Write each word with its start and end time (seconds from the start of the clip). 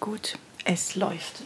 Gut, 0.00 0.38
es 0.64 0.94
läuft. 0.94 1.42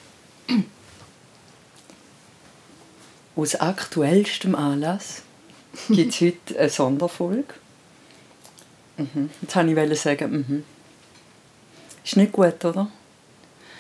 Aus 3.37 3.55
aktuellstem 3.55 4.55
Anlass 4.55 5.23
gibt 5.89 6.15
es 6.15 6.21
heute 6.21 6.59
eine 6.59 6.69
Sonderfolge. 6.69 7.55
Mhm. 8.97 9.31
Jetzt 9.41 9.57
wollte 9.57 9.93
ich 9.93 10.01
sagen, 10.01 10.33
mhm. 10.33 10.65
Ist 12.05 12.17
nicht 12.17 12.33
gut, 12.33 12.65
oder? 12.65 12.91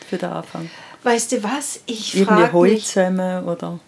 Für 0.09 0.19
den 0.19 0.30
Anfang. 0.30 0.71
Weißt 1.03 1.33
du 1.33 1.43
was? 1.43 1.81
Ich 1.87 2.23
frage 2.25 2.43
Irgendwie 2.43 2.75
mich... 2.75 2.87
zusammen, 2.87 3.45
oder? 3.45 3.81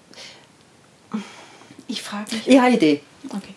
Ich 1.86 2.02
frage 2.02 2.34
mich... 2.34 2.48
Ich 2.48 2.56
habe 2.56 2.66
eine 2.66 2.76
Idee. 2.76 3.02
Okay. 3.28 3.54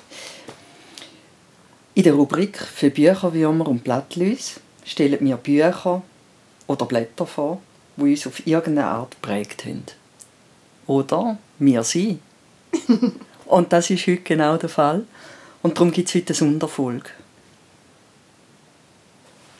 In 1.96 2.04
der 2.04 2.14
Rubrik 2.14 2.58
für 2.58 2.90
Bücherwürmer 2.90 3.68
und 3.68 3.84
Blattlüse 3.84 4.60
stellen 4.84 5.26
wir 5.26 5.38
Bücher 5.38 6.04
oder 6.68 6.86
Blätter 6.86 7.26
vor, 7.26 7.62
die 7.98 8.12
uns 8.12 8.28
auf 8.28 8.46
irgendeine 8.46 8.88
Art 8.88 9.12
geprägt 9.12 9.66
haben. 9.66 9.84
Oder 10.88 11.38
wir 11.60 11.84
sie. 11.84 12.20
und 13.46 13.74
das 13.74 13.90
ist 13.90 14.08
heute 14.08 14.22
genau 14.22 14.58
der 14.58 14.70
Fall. 14.70 15.06
Und 15.62 15.78
darum 15.78 15.92
gibt 15.92 16.10
es 16.10 16.16
heute 16.16 16.28
eine 16.28 16.36
Sonderfolge. 16.36 17.10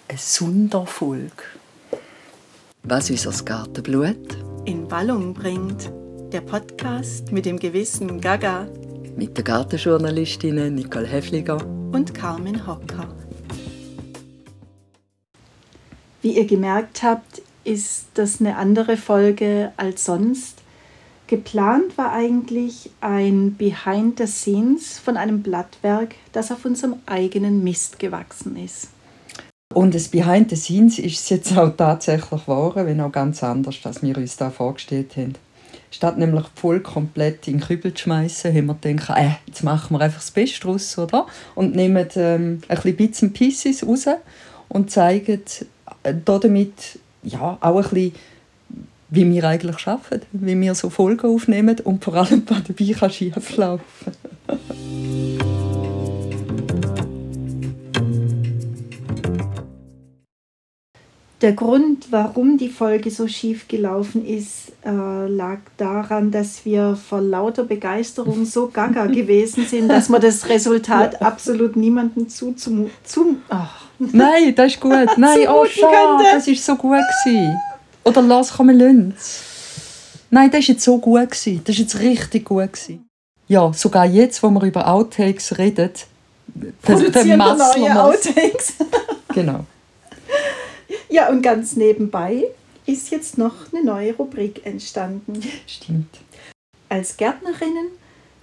Eine 0.08 0.18
Sonderfolge. 0.18 1.44
Was 2.84 3.10
unser 3.10 3.44
Gartenblut 3.44 4.38
in 4.66 4.90
Wallung 4.92 5.34
bringt. 5.34 5.92
Der 6.32 6.42
Podcast 6.42 7.32
mit 7.32 7.46
dem 7.46 7.58
gewissen 7.58 8.20
Gaga. 8.22 8.68
Mit 9.16 9.38
der 9.38 9.44
Gartenjournalistinnen 9.44 10.76
Nicole 10.76 11.08
Hefliger 11.08 11.58
und 11.92 12.14
Carmen 12.14 12.68
Hocker. 12.68 13.25
Wie 16.26 16.38
ihr 16.38 16.48
gemerkt 16.48 17.04
habt, 17.04 17.44
ist 17.64 18.08
das 18.16 18.40
eine 18.40 18.56
andere 18.56 18.98
Folge 18.98 19.72
als 19.78 20.06
sonst. 20.06 20.58
Geplant 21.28 22.00
war 22.00 22.14
eigentlich 22.14 22.90
ein 23.00 23.54
Behind 23.54 24.18
the 24.18 24.26
Scenes 24.26 24.98
von 24.98 25.18
einem 25.18 25.44
Blattwerk, 25.44 26.16
das 26.32 26.52
auf 26.52 26.66
unserem 26.66 26.96
eigenen 27.06 27.64
Mist 27.64 28.00
gewachsen 28.00 28.58
ist. 28.58 28.88
Und 29.72 29.94
das 29.94 30.08
Behind 30.08 30.50
the 30.50 30.56
Scenes 30.56 30.98
ist 30.98 31.20
es 31.20 31.30
jetzt 31.30 31.56
auch 31.56 31.78
tatsächlich 31.78 32.42
geworden, 32.42 32.88
wenn 32.88 33.02
auch 33.02 33.12
ganz 33.12 33.44
anders, 33.44 33.76
als 33.84 34.02
wir 34.02 34.18
uns 34.18 34.36
da 34.36 34.50
vorgestellt 34.50 35.16
haben. 35.18 35.36
Statt 35.92 36.18
nämlich 36.18 36.46
voll 36.56 36.80
komplett 36.80 37.48
in 37.48 37.60
den 37.60 37.68
Kübel 37.68 37.94
zu 37.94 38.02
schmeißen, 38.02 38.52
haben 38.52 38.66
wir 38.66 38.78
gedacht, 38.82 39.12
äh, 39.16 39.34
jetzt 39.46 39.64
machen 39.64 39.96
wir 39.96 40.02
einfach 40.02 40.22
das 40.22 40.32
Beste 40.32 40.62
draus, 40.62 40.98
oder? 40.98 41.28
Und 41.54 41.76
nehmen 41.76 42.08
ähm, 42.16 42.62
ein 42.68 42.76
bisschen 42.78 42.96
Bits 42.96 43.22
and 43.22 43.34
Pieces 43.34 43.86
raus 43.86 44.08
und 44.70 44.90
zeigen 44.90 45.44
damit 46.14 47.00
ja, 47.24 47.58
auch 47.60 47.78
ein 47.78 47.90
bisschen, 47.90 48.14
wie 49.10 49.34
wir 49.34 49.44
eigentlich 49.44 49.88
arbeiten, 49.88 50.26
wie 50.32 50.60
wir 50.60 50.76
so 50.76 50.90
Folgen 50.90 51.28
aufnehmen 51.28 51.78
und 51.84 52.04
vor 52.04 52.16
allem, 52.16 52.44
was 52.48 52.64
dabei 52.64 52.94
kann 52.94 53.12
schief 53.12 53.58
laufen 53.58 55.44
Der 61.42 61.52
Grund, 61.52 62.08
warum 62.12 62.58
die 62.58 62.70
Folge 62.70 63.12
so 63.12 63.28
schief 63.28 63.68
gelaufen 63.68 64.26
ist, 64.26 64.72
äh, 64.86 65.28
lag 65.28 65.60
daran, 65.76 66.32
dass 66.32 66.64
wir 66.64 66.96
vor 66.96 67.20
lauter 67.20 67.66
Begeisterung 67.66 68.46
so 68.46 68.68
gaga 68.68 69.06
gewesen 69.08 69.66
sind, 69.66 69.90
dass 69.90 70.08
wir 70.08 70.20
das 70.20 70.48
Resultat 70.48 71.22
absolut 71.22 71.76
niemandem 71.76 72.30
zu, 72.30 72.54
zum, 72.54 72.90
zum 73.04 73.42
oh. 73.50 73.56
Nein, 74.00 74.56
das 74.56 74.74
ist 74.74 74.80
gut. 74.80 74.94
Nein, 75.18 75.48
oh 75.50 75.66
schade, 75.66 76.24
das 76.34 76.48
ist 76.48 76.66
so 76.66 76.76
gut 76.76 77.00
gewesen. 77.24 77.58
Oder 78.06 78.22
lass 78.22 78.54
kommen 78.54 78.78
Lünz. 78.78 79.42
Nein, 80.30 80.50
das 80.52 80.62
ist 80.62 80.68
jetzt 80.68 80.84
so 80.84 80.98
gut 81.00 81.32
gewesen. 81.32 81.62
Das 81.66 81.76
ist 81.76 81.80
jetzt 81.80 82.00
richtig 82.00 82.46
gut 82.46 82.72
gewesen. 82.72 83.08
Ja, 83.48 83.72
sogar 83.74 84.06
jetzt, 84.06 84.42
wo 84.42 84.50
wir 84.50 84.64
über 84.64 84.88
Outtakes 84.88 85.58
reden, 85.58 85.92
produzieren 86.82 87.40
wir 87.40 87.56
neue 87.56 88.04
Outtakes. 88.04 88.74
genau. 89.34 89.66
Ja, 91.16 91.30
und 91.30 91.44
ganz 91.44 91.78
nebenbei 91.78 92.44
ist 92.86 93.10
jetzt 93.10 93.38
noch 93.38 93.72
eine 93.72 93.86
neue 93.86 94.14
Rubrik 94.18 94.66
entstanden. 94.66 95.42
Stimmt. 95.66 96.20
Als 96.90 97.16
Gärtnerinnen 97.16 97.88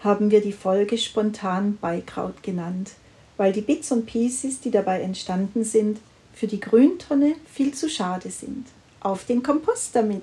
haben 0.01 0.31
wir 0.31 0.41
die 0.41 0.55
Folge 0.55 0.97
spontan 0.97 1.77
Beikraut 1.83 2.43
genannt, 2.43 2.93
weil 3.37 3.53
die 3.53 3.61
Bits 3.61 3.93
und 3.93 4.07
Pieces, 4.07 4.61
die 4.61 4.71
dabei 4.71 5.03
entstanden 5.03 5.65
sind, 5.65 5.99
für 6.33 6.47
die 6.47 6.61
Grüntonne 6.61 7.35
viel 7.45 7.75
zu 7.75 7.91
schade 7.91 8.31
sind. 8.31 8.65
Auf 9.01 9.27
den 9.27 9.43
Kompost 9.43 9.95
damit! 9.95 10.23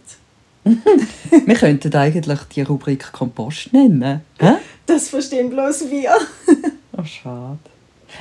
wir 0.63 1.55
könnten 1.55 1.93
eigentlich 1.93 2.39
die 2.55 2.63
Rubrik 2.63 3.11
Kompost 3.11 3.73
nennen. 3.73 4.21
Hä? 4.39 4.53
Das 4.87 5.09
verstehen 5.09 5.51
bloß 5.51 5.91
wir. 5.91 6.15
oh, 6.97 7.03
schade. 7.03 7.59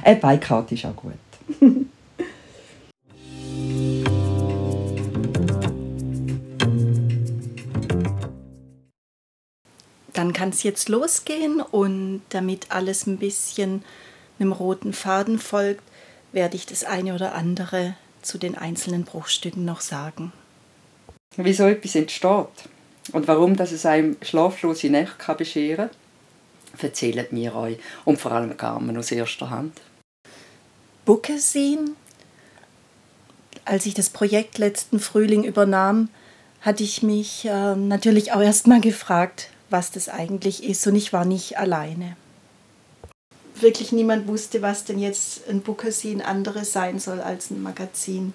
Äh, 0.05 0.17
Beikraut 0.17 0.71
ist 0.71 0.85
auch 0.85 0.97
gut. 0.97 1.15
dann 10.19 10.33
kann 10.33 10.49
es 10.49 10.65
jetzt 10.65 10.89
losgehen 10.89 11.61
und 11.61 12.23
damit 12.31 12.73
alles 12.73 13.07
ein 13.07 13.19
bisschen 13.19 13.85
einem 14.41 14.51
roten 14.51 14.93
Faden 14.93 15.39
folgt, 15.39 15.85
werde 16.33 16.57
ich 16.57 16.67
das 16.67 16.83
eine 16.83 17.15
oder 17.15 17.37
andere 17.37 17.95
zu 18.21 18.37
den 18.37 18.57
einzelnen 18.57 19.05
Bruchstücken 19.05 19.65
noch 19.65 19.81
sagen. 19.81 20.33
Wie 21.37 21.53
so 21.53 21.69
etwas 21.69 21.95
entsteht 21.95 22.49
und 23.13 23.29
warum 23.29 23.55
dass 23.55 23.71
es 23.71 23.87
einem 23.87 24.17
schlaflose 24.23 24.91
Nächte 24.91 25.15
kann 25.19 25.37
bescheren 25.37 25.89
kann, 25.89 26.81
erzählen 26.81 27.27
mir 27.31 27.55
euch 27.55 27.79
und 28.05 28.19
vor 28.19 28.33
allem 28.33 28.57
Carmen 28.57 28.99
aus 28.99 29.13
erster 29.13 29.51
Hand. 29.51 29.81
Bookesin, 31.05 31.93
als 33.65 33.87
ich 33.87 33.95
das 33.95 34.11
Projekt 34.11 34.59
letzten 34.59 34.99
Frühling 34.99 35.45
übernahm, 35.45 36.09
hatte 36.61 36.83
ich 36.83 37.05
mich 37.05 37.45
äh, 37.45 37.77
natürlich 37.77 38.33
auch 38.33 38.43
erst 38.43 38.67
mal 38.67 38.81
gefragt, 38.81 39.51
was 39.71 39.91
das 39.91 40.09
eigentlich 40.09 40.65
ist 40.65 40.87
und 40.87 40.95
ich 40.97 41.13
war 41.13 41.25
nicht 41.25 41.59
alleine. 41.59 42.17
Wirklich 43.55 43.93
niemand 43.93 44.29
wusste, 44.29 44.63
was 44.63 44.85
denn 44.85 44.99
jetzt 44.99 45.49
ein 45.49 45.63
Bookersin 45.63 46.23
anderes 46.23 46.73
sein 46.73 47.01
soll 47.01 47.21
als 47.21 47.51
ein 47.51 47.63
Magazin. 47.63 48.33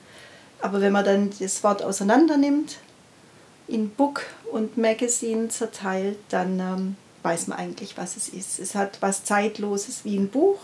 Aber 0.62 0.82
wenn 0.82 0.94
man 0.94 1.06
dann 1.06 1.30
das 1.40 1.64
Wort 1.64 1.82
auseinander 1.82 2.38
nimmt, 2.38 2.78
in 3.68 3.90
Book 3.90 4.24
und 4.52 4.78
Magazine 4.78 5.48
zerteilt, 5.48 6.18
dann 6.30 6.60
ähm, 6.60 6.96
weiß 7.24 7.48
man 7.48 7.58
eigentlich, 7.58 7.98
was 7.98 8.18
es 8.18 8.30
ist. 8.30 8.60
Es 8.60 8.76
hat 8.76 9.02
was 9.02 9.24
Zeitloses 9.24 10.02
wie 10.04 10.18
ein 10.18 10.28
Buch, 10.30 10.60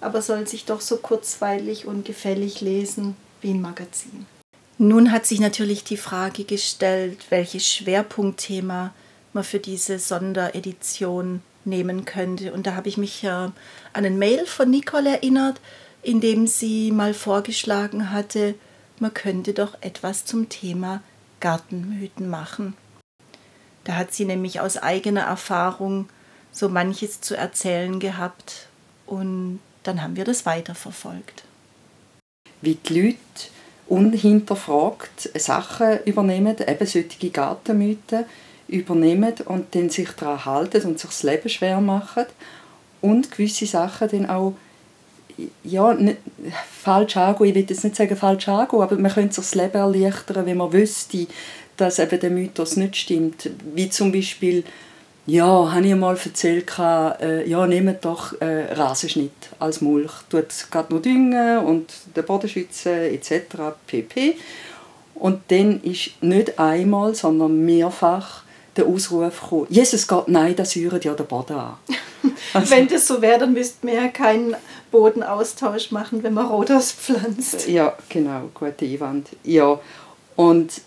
aber 0.00 0.22
soll 0.22 0.46
sich 0.46 0.66
doch 0.66 0.80
so 0.80 0.98
kurzweilig 0.98 1.86
und 1.86 2.04
gefällig 2.04 2.60
lesen 2.60 3.16
wie 3.40 3.50
ein 3.50 3.62
Magazin. 3.62 4.26
Nun 4.76 5.12
hat 5.12 5.24
sich 5.24 5.40
natürlich 5.40 5.84
die 5.84 5.96
Frage 5.96 6.44
gestellt, 6.44 7.18
welches 7.30 7.66
Schwerpunktthema 7.66 8.92
man 9.34 9.44
für 9.44 9.58
diese 9.58 9.98
Sonderedition 9.98 11.42
nehmen 11.64 12.04
könnte. 12.04 12.52
Und 12.52 12.66
da 12.66 12.74
habe 12.74 12.88
ich 12.88 12.96
mich 12.96 13.24
äh, 13.24 13.28
an 13.28 13.52
ein 13.92 14.18
Mail 14.18 14.46
von 14.46 14.70
Nicole 14.70 15.10
erinnert, 15.10 15.60
in 16.02 16.20
dem 16.20 16.46
sie 16.46 16.92
mal 16.92 17.14
vorgeschlagen 17.14 18.10
hatte, 18.10 18.54
man 19.00 19.12
könnte 19.12 19.54
doch 19.54 19.76
etwas 19.80 20.24
zum 20.24 20.48
Thema 20.48 21.02
Gartenmythen 21.40 22.28
machen. 22.28 22.74
Da 23.84 23.96
hat 23.96 24.14
sie 24.14 24.24
nämlich 24.24 24.60
aus 24.60 24.76
eigener 24.76 25.22
Erfahrung 25.22 26.08
so 26.52 26.68
manches 26.68 27.20
zu 27.20 27.36
erzählen 27.36 27.98
gehabt 27.98 28.68
und 29.06 29.60
dann 29.82 30.02
haben 30.02 30.16
wir 30.16 30.24
das 30.24 30.46
weiterverfolgt. 30.46 31.44
Wie 32.62 32.76
die 32.76 33.00
Leute 33.00 33.18
unhinterfragt 33.86 35.30
Sachen 35.38 35.98
übernehmen, 36.04 36.56
eben 36.66 36.86
solche 36.86 37.30
Gartenmythen, 37.30 38.24
übernehmen 38.68 39.34
und 39.46 39.74
dann 39.74 39.90
sich 39.90 40.10
daran 40.10 40.44
halten 40.44 40.86
und 40.86 40.98
sich 40.98 41.10
das 41.10 41.22
Leben 41.22 41.48
schwer 41.48 41.80
machen 41.80 42.26
und 43.00 43.30
gewisse 43.30 43.66
Sachen 43.66 44.08
dann 44.08 44.30
auch 44.30 44.54
ja, 45.64 45.94
nicht, 45.94 46.18
falsch 46.82 47.16
angehen. 47.16 47.48
Ich 47.48 47.54
will 47.54 47.66
jetzt 47.68 47.84
nicht 47.84 47.96
sagen 47.96 48.16
falsch 48.16 48.48
angehen, 48.48 48.80
aber 48.80 48.96
man 48.96 49.12
könnte 49.12 49.34
sich 49.34 49.44
das 49.44 49.54
Leben 49.54 49.74
erleichtern, 49.74 50.46
wenn 50.46 50.56
man 50.56 50.72
wüsste, 50.72 51.26
dass 51.76 51.98
eben 51.98 52.20
der 52.20 52.30
Mythos 52.30 52.76
nicht 52.76 52.96
stimmt. 52.96 53.50
Wie 53.74 53.90
zum 53.90 54.12
Beispiel, 54.12 54.64
ja, 55.26 55.72
habe 55.72 55.86
ich 55.86 55.94
mal 55.94 56.16
erzählt, 56.16 56.70
äh, 56.78 57.48
ja, 57.48 57.66
nehmt 57.66 58.04
doch 58.04 58.40
äh, 58.40 58.72
Rasenschnitt 58.72 59.32
als 59.58 59.80
Mulch. 59.80 60.12
Tut 60.28 60.46
gerade 60.70 60.94
noch 60.94 61.02
düngen 61.02 61.58
und 61.58 61.92
den 62.14 62.24
Boden 62.24 62.48
schützen 62.48 62.92
etc. 62.92 63.74
pp. 63.86 64.36
Und 65.14 65.40
dann 65.48 65.82
ist 65.82 66.22
nicht 66.22 66.58
einmal, 66.58 67.14
sondern 67.14 67.64
mehrfach 67.64 68.43
der 68.76 68.86
Ausruf 68.86 69.40
gekommen, 69.40 69.66
Jesus 69.68 70.06
Gott, 70.06 70.28
nein, 70.28 70.56
das 70.56 70.72
säuert 70.72 71.04
ja 71.04 71.14
den 71.14 71.26
Boden 71.26 71.56
an. 71.56 71.76
Also, 72.52 72.70
wenn 72.70 72.88
das 72.88 73.06
so 73.06 73.20
wäre, 73.20 73.38
dann 73.38 73.52
müsste 73.52 73.84
man 73.84 73.96
ja 73.96 74.08
keinen 74.08 74.56
Bodenaustausch 74.90 75.90
machen, 75.90 76.22
wenn 76.22 76.34
man 76.34 76.46
Rhodos 76.46 76.92
pflanzt. 76.92 77.68
Ja, 77.68 77.94
genau, 78.08 78.50
gute 78.54 78.84
Einwand. 78.86 79.28
Ja, 79.42 79.78
und 80.36 80.80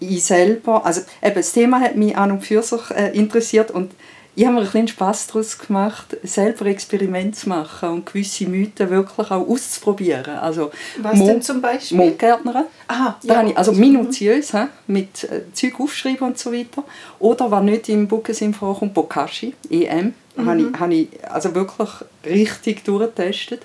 ich 0.00 0.24
selber, 0.24 0.84
also 0.84 1.02
eben 1.22 1.34
das 1.34 1.52
Thema 1.52 1.80
hat 1.80 1.96
mich 1.96 2.16
an 2.16 2.32
und 2.32 2.44
für 2.44 2.62
sich 2.62 2.90
äh, 2.90 3.10
interessiert 3.16 3.70
und 3.70 3.92
ich 4.36 4.44
habe 4.44 4.54
mir 4.54 4.60
ein 4.60 4.66
bisschen 4.66 4.88
Spass 4.88 5.26
daraus 5.28 5.56
gemacht, 5.56 6.14
selber 6.22 6.66
Experimente 6.66 7.38
zu 7.38 7.48
machen 7.48 7.88
und 7.88 8.06
gewisse 8.06 8.46
Mythen 8.46 8.90
wirklich 8.90 9.30
auch 9.30 9.48
auszuprobieren. 9.48 10.36
Also 10.36 10.70
Was 10.98 11.18
denn 11.18 11.40
zum 11.40 11.62
Beispiel? 11.62 11.96
Mondgärtner. 11.96 12.66
Aha, 12.86 13.18
Da 13.22 13.32
ja. 13.32 13.38
habe 13.40 13.48
ich, 13.48 13.56
also 13.56 13.72
minutiös, 13.72 14.52
hä, 14.52 14.66
mit 14.86 15.24
äh, 15.24 15.50
Zeug 15.54 15.80
aufschreiben 15.80 16.28
und 16.28 16.38
so 16.38 16.52
weiter. 16.52 16.84
Oder 17.18 17.50
was 17.50 17.62
nicht 17.64 17.88
im 17.88 18.06
Bookesim 18.06 18.52
vorkommt, 18.52 18.92
Bokashi, 18.92 19.54
EM, 19.70 20.12
habe 20.36 20.60
ich, 20.60 20.80
habe 20.80 20.94
ich 20.94 21.08
also 21.26 21.54
wirklich 21.54 21.88
richtig 22.26 22.84
durchgetestet. 22.84 23.62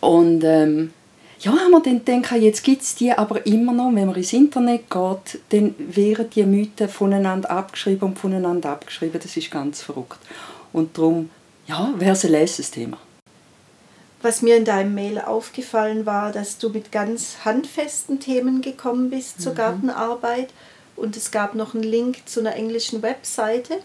Und 0.00 0.42
ähm, 0.42 0.92
ja, 1.40 1.52
haben 1.52 1.70
wir 1.70 1.80
dann 1.80 2.04
gedacht, 2.04 2.32
jetzt 2.36 2.62
gibt 2.62 2.82
es 2.82 2.94
die 2.94 3.12
aber 3.12 3.46
immer 3.46 3.72
noch, 3.72 3.94
wenn 3.94 4.06
man 4.06 4.14
ins 4.14 4.32
Internet 4.32 4.90
geht, 4.90 5.40
dann 5.48 5.74
werden 5.78 6.28
die 6.30 6.44
Mythen 6.44 6.88
voneinander 6.88 7.50
abgeschrieben 7.50 8.10
und 8.10 8.18
voneinander 8.18 8.70
abgeschrieben. 8.70 9.18
Das 9.22 9.36
ist 9.36 9.50
ganz 9.50 9.80
verrückt. 9.80 10.18
Und 10.72 10.98
darum, 10.98 11.30
ja, 11.66 11.92
wäre 11.96 12.12
es 12.12 12.24
ein 12.24 12.32
leises 12.32 12.70
Thema. 12.70 12.98
Was 14.22 14.42
mir 14.42 14.56
in 14.56 14.66
deinem 14.66 14.94
Mail 14.94 15.18
aufgefallen 15.18 16.04
war, 16.04 16.30
dass 16.30 16.58
du 16.58 16.68
mit 16.68 16.92
ganz 16.92 17.38
handfesten 17.46 18.20
Themen 18.20 18.60
gekommen 18.60 19.08
bist 19.08 19.40
zur 19.40 19.54
Gartenarbeit 19.54 20.50
und 20.94 21.16
es 21.16 21.30
gab 21.30 21.54
noch 21.54 21.74
einen 21.74 21.84
Link 21.84 22.18
zu 22.26 22.40
einer 22.40 22.54
englischen 22.54 23.00
Webseite. 23.00 23.78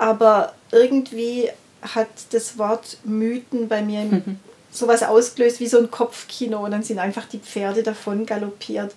Aber 0.00 0.54
irgendwie 0.72 1.50
hat 1.82 2.08
das 2.30 2.58
Wort 2.58 2.98
Mythen 3.04 3.68
bei 3.68 3.80
mir 3.80 4.00
Mhm. 4.00 4.40
sowas 4.74 5.02
ausgelöst 5.02 5.60
wie 5.60 5.68
so 5.68 5.78
ein 5.78 5.90
Kopfkino 5.90 6.64
und 6.64 6.72
dann 6.72 6.82
sind 6.82 6.98
einfach 6.98 7.26
die 7.26 7.38
Pferde 7.38 7.82
davon 7.82 8.26
galoppiert. 8.26 8.94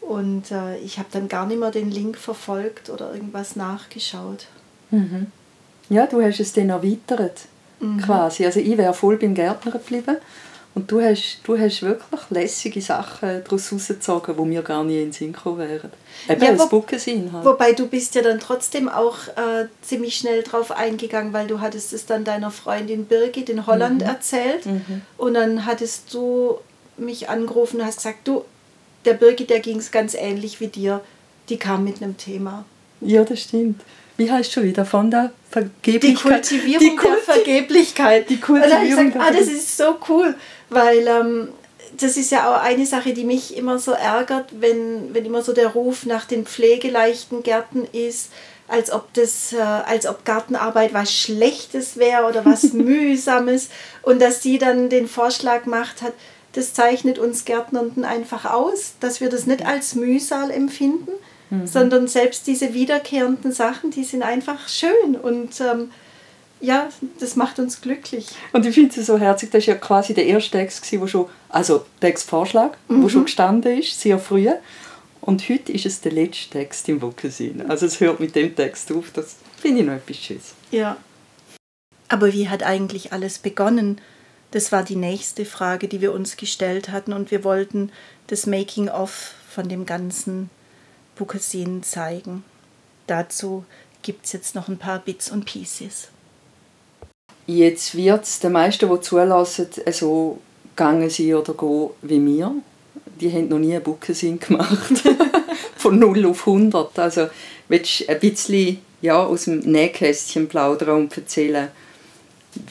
Und 0.00 0.50
äh, 0.52 0.78
ich 0.78 0.98
habe 0.98 1.08
dann 1.12 1.28
gar 1.28 1.44
nicht 1.44 1.58
mehr 1.58 1.72
den 1.72 1.90
Link 1.90 2.16
verfolgt 2.16 2.88
oder 2.88 3.12
irgendwas 3.12 3.56
nachgeschaut. 3.56 4.46
Ja, 5.90 6.06
du 6.06 6.22
hast 6.22 6.40
es 6.40 6.52
dann 6.52 6.70
erweitert, 6.70 7.40
quasi. 8.00 8.46
Also 8.46 8.60
ich 8.60 8.78
wäre 8.78 8.94
voll 8.94 9.16
beim 9.16 9.34
Gärtner 9.34 9.72
geblieben 9.72 10.16
und 10.78 10.90
du 10.90 11.00
hast, 11.00 11.40
du 11.44 11.58
hast 11.58 11.82
wirklich 11.82 12.20
lässige 12.30 12.80
Sachen 12.80 13.42
daraus 13.44 13.72
rausgezogen, 13.72 14.34
die 14.36 14.42
mir 14.42 14.62
gar 14.62 14.84
nie 14.84 14.98
in 14.98 15.04
den 15.06 15.12
Sinn 15.12 15.32
gekommen 15.32 15.58
wären. 15.58 15.90
Eben 16.28 16.42
Ja, 16.42 16.50
als 16.50 16.70
wo- 16.70 16.84
halt. 17.32 17.44
Wobei 17.44 17.72
du 17.72 17.86
bist 17.86 18.14
ja 18.14 18.22
dann 18.22 18.38
trotzdem 18.40 18.88
auch 18.88 19.16
äh, 19.28 19.66
ziemlich 19.82 20.16
schnell 20.16 20.42
drauf 20.42 20.70
eingegangen, 20.72 21.32
weil 21.32 21.46
du 21.46 21.60
hattest 21.60 21.92
es 21.92 22.06
dann 22.06 22.24
deiner 22.24 22.50
Freundin 22.50 23.04
Birgit 23.06 23.48
in 23.48 23.66
Holland 23.66 24.02
erzählt 24.02 24.64
und 25.16 25.34
dann 25.34 25.66
hattest 25.66 26.12
du 26.14 26.58
mich 26.96 27.28
angerufen 27.28 27.80
und 27.80 27.86
hast 27.86 27.98
gesagt, 27.98 28.26
du, 28.26 28.44
der 29.04 29.14
Birgit, 29.14 29.50
der 29.50 29.60
ging 29.60 29.78
es 29.78 29.90
ganz 29.90 30.14
ähnlich 30.14 30.60
wie 30.60 30.66
dir, 30.68 31.00
die 31.48 31.56
kam 31.56 31.84
mit 31.84 32.02
einem 32.02 32.16
Thema. 32.16 32.64
Ja, 33.00 33.22
das 33.24 33.40
stimmt. 33.42 33.80
Wie 34.16 34.28
heißt 34.30 34.50
schon 34.50 34.64
wieder? 34.64 34.84
Von 34.84 35.12
der 35.12 35.30
Die 35.30 35.52
Vergeblichkeit? 35.52 36.32
Kultivierung 36.48 36.80
Die 36.80 36.96
der 36.96 36.96
Kulti- 36.98 37.22
Vergeblichkeit. 37.24 38.28
die 38.28 38.34
Und 38.34 38.42
dann 38.48 38.50
habe 38.50 38.64
ich 38.64 38.70
Kultivierung 38.94 39.06
gesagt, 39.12 39.14
der 39.30 39.36
ah, 39.36 39.38
das 39.40 39.48
ist 39.48 39.76
so 39.76 39.96
cool, 40.08 40.34
weil 40.70 41.06
ähm, 41.06 41.48
das 41.96 42.16
ist 42.16 42.30
ja 42.30 42.50
auch 42.50 42.62
eine 42.62 42.86
Sache, 42.86 43.12
die 43.12 43.24
mich 43.24 43.56
immer 43.56 43.78
so 43.78 43.92
ärgert, 43.92 44.46
wenn, 44.60 45.14
wenn 45.14 45.24
immer 45.24 45.42
so 45.42 45.52
der 45.52 45.68
Ruf 45.68 46.06
nach 46.06 46.24
den 46.24 46.44
pflegeleichten 46.44 47.42
Gärten 47.42 47.86
ist, 47.92 48.30
als 48.68 48.90
ob 48.92 49.12
das, 49.14 49.52
äh, 49.52 49.58
als 49.58 50.06
ob 50.06 50.24
Gartenarbeit 50.24 50.92
was 50.92 51.12
Schlechtes 51.12 51.96
wäre 51.96 52.26
oder 52.26 52.44
was 52.44 52.62
Mühsames. 52.72 53.68
Und 54.02 54.20
dass 54.20 54.42
sie 54.42 54.58
dann 54.58 54.90
den 54.90 55.08
Vorschlag 55.08 55.64
gemacht 55.64 56.02
hat, 56.02 56.12
das 56.52 56.74
zeichnet 56.74 57.18
uns 57.18 57.44
Gärtnernden 57.44 58.04
einfach 58.04 58.44
aus, 58.44 58.94
dass 59.00 59.20
wir 59.20 59.28
das 59.28 59.46
nicht 59.46 59.64
als 59.64 59.94
Mühsal 59.94 60.50
empfinden, 60.50 61.12
sondern 61.64 62.08
selbst 62.08 62.46
diese 62.46 62.74
wiederkehrenden 62.74 63.52
Sachen, 63.52 63.90
die 63.90 64.04
sind 64.04 64.22
einfach 64.22 64.68
schön. 64.68 65.16
Und 65.22 65.60
ähm, 65.60 65.90
ja, 66.60 66.88
das 67.20 67.36
macht 67.36 67.58
uns 67.58 67.80
glücklich. 67.80 68.26
Und 68.52 68.66
ich 68.66 68.74
finde 68.74 68.98
es 68.98 69.06
so 69.06 69.18
herzig, 69.18 69.50
das 69.50 69.66
war 69.66 69.74
ja 69.74 69.80
quasi 69.80 70.14
der 70.14 70.26
erste 70.26 70.52
Text, 70.52 70.82
gewesen, 70.82 71.00
wo 71.00 71.06
schon, 71.06 71.26
also 71.48 71.84
Textvorschlag, 72.00 72.76
wo 72.88 73.08
schon 73.08 73.24
gestanden 73.24 73.78
ist, 73.78 74.00
sehr 74.00 74.18
früh. 74.18 74.48
Und 75.20 75.48
heute 75.48 75.72
ist 75.72 75.86
es 75.86 76.00
der 76.00 76.12
letzte 76.12 76.50
Text 76.50 76.88
im 76.88 77.00
Bookesin. 77.00 77.68
Also 77.68 77.86
es 77.86 78.00
hört 78.00 78.18
mit 78.20 78.34
dem 78.34 78.54
Text 78.54 78.90
auf, 78.92 79.10
das 79.12 79.36
finde 79.56 79.80
ich 79.80 79.86
noch 79.86 79.94
etwas 79.94 80.16
Schönes. 80.16 80.54
Ja. 80.70 80.96
Aber 82.08 82.32
wie 82.32 82.48
hat 82.48 82.62
eigentlich 82.62 83.12
alles 83.12 83.38
begonnen? 83.38 84.00
Das 84.50 84.72
war 84.72 84.82
die 84.82 84.96
nächste 84.96 85.44
Frage, 85.44 85.88
die 85.88 86.00
wir 86.00 86.14
uns 86.14 86.36
gestellt 86.36 86.88
hatten 86.88 87.12
und 87.12 87.30
wir 87.30 87.44
wollten 87.44 87.92
das 88.28 88.46
Making-of 88.46 89.34
von 89.48 89.68
dem 89.68 89.84
ganzen 89.84 90.48
Bukassin 91.16 91.82
zeigen. 91.82 92.44
Dazu 93.06 93.64
gibt 94.02 94.24
es 94.24 94.32
jetzt 94.32 94.54
noch 94.54 94.68
ein 94.68 94.78
paar 94.78 95.00
Bits 95.00 95.30
und 95.30 95.44
Pieces. 95.44 96.08
Jetzt 97.48 97.96
wird 97.96 98.24
es 98.24 98.40
den 98.40 98.52
meisten, 98.52 98.90
die 98.90 99.00
zulassen, 99.00 99.68
so 99.90 100.38
gegangen 100.76 101.08
sein 101.08 101.34
oder 101.34 101.54
gehen 101.54 101.90
wie 102.02 102.18
mir. 102.18 102.52
Die 103.18 103.32
haben 103.32 103.48
noch 103.48 103.58
nie 103.58 103.74
einen 103.74 103.82
Bookesin 103.82 104.38
gemacht. 104.38 105.02
Von 105.76 105.98
0 105.98 106.26
auf 106.26 106.46
100. 106.46 106.98
Also 106.98 107.28
willst 107.68 108.00
du 108.00 108.08
ein 108.10 108.20
bisschen 108.20 108.78
ja, 109.00 109.24
aus 109.24 109.44
dem 109.44 109.60
Nähkästchen 109.60 110.46
plaudern 110.46 111.04
und 111.04 111.16
erzählen, 111.16 111.68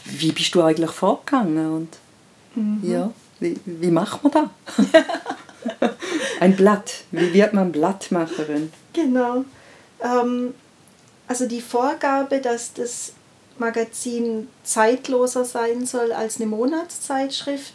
wie 0.05 0.31
bist 0.31 0.53
du 0.53 0.61
eigentlich 0.61 0.91
vorgegangen? 0.91 1.73
Und 1.73 2.87
ja, 2.87 3.11
wie, 3.39 3.55
wie 3.65 3.91
macht 3.91 4.23
man 4.23 4.31
das? 4.31 4.89
ein 6.39 6.55
Blatt. 6.55 7.03
Wie 7.09 7.33
wird 7.33 7.53
man 7.53 7.71
Blattmacherin? 7.71 8.71
Genau. 8.93 9.43
Ähm, 10.03 10.53
also 11.27 11.47
die 11.47 11.61
Vorgabe, 11.61 12.41
dass 12.41 12.73
das 12.73 13.13
Magazin 13.59 14.47
zeitloser 14.63 15.45
sein 15.45 15.85
soll 15.85 16.11
als 16.11 16.37
eine 16.37 16.45
Monatszeitschrift, 16.47 17.73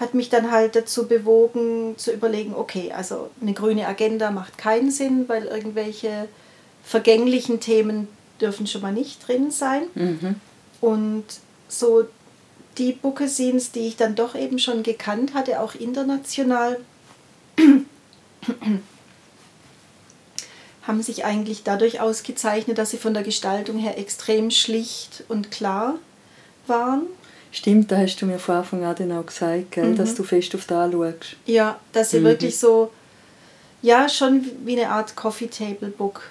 hat 0.00 0.14
mich 0.14 0.30
dann 0.30 0.50
halt 0.50 0.74
dazu 0.74 1.06
bewogen 1.06 1.94
zu 1.96 2.12
überlegen, 2.12 2.54
okay, 2.54 2.92
also 2.92 3.30
eine 3.40 3.52
grüne 3.52 3.86
Agenda 3.86 4.30
macht 4.30 4.58
keinen 4.58 4.90
Sinn, 4.90 5.28
weil 5.28 5.44
irgendwelche 5.44 6.28
vergänglichen 6.82 7.60
Themen 7.60 8.08
dürfen 8.40 8.66
schon 8.66 8.82
mal 8.82 8.92
nicht 8.92 9.26
drin 9.28 9.50
sein. 9.50 9.82
Und 10.80 11.24
so 11.68 12.04
die 12.78 12.92
Bookazines, 12.92 13.70
die 13.72 13.86
ich 13.86 13.96
dann 13.96 14.14
doch 14.14 14.34
eben 14.34 14.58
schon 14.58 14.82
gekannt 14.82 15.34
hatte, 15.34 15.60
auch 15.60 15.74
international, 15.74 16.80
haben 20.82 21.02
sich 21.02 21.24
eigentlich 21.24 21.62
dadurch 21.62 22.00
ausgezeichnet, 22.00 22.78
dass 22.78 22.90
sie 22.90 22.96
von 22.98 23.14
der 23.14 23.22
Gestaltung 23.22 23.78
her 23.78 23.98
extrem 23.98 24.50
schlicht 24.50 25.24
und 25.28 25.50
klar 25.50 25.94
waren. 26.66 27.02
Stimmt, 27.52 27.92
da 27.92 27.98
hast 27.98 28.16
du 28.16 28.26
mir 28.26 28.38
von 28.38 28.56
Anfang 28.56 28.84
an 28.84 28.96
dann 28.96 29.12
auch 29.12 29.26
gesagt, 29.26 29.72
gell, 29.72 29.94
dass 29.94 30.14
du 30.14 30.24
fest 30.24 30.54
auf 30.54 30.66
das 30.66 30.90
schaust. 30.90 31.36
Ja, 31.46 31.78
dass 31.92 32.10
sie 32.10 32.24
wirklich 32.24 32.58
so, 32.58 32.90
ja, 33.82 34.08
schon 34.08 34.44
wie 34.64 34.80
eine 34.80 34.90
Art 34.90 35.16
Coffee 35.16 35.48
Table 35.48 35.90
Book 35.90 36.22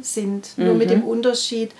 sind. 0.00 0.56
Nur 0.56 0.74
mit 0.74 0.90
dem 0.90 1.02
Unterschied, 1.02 1.72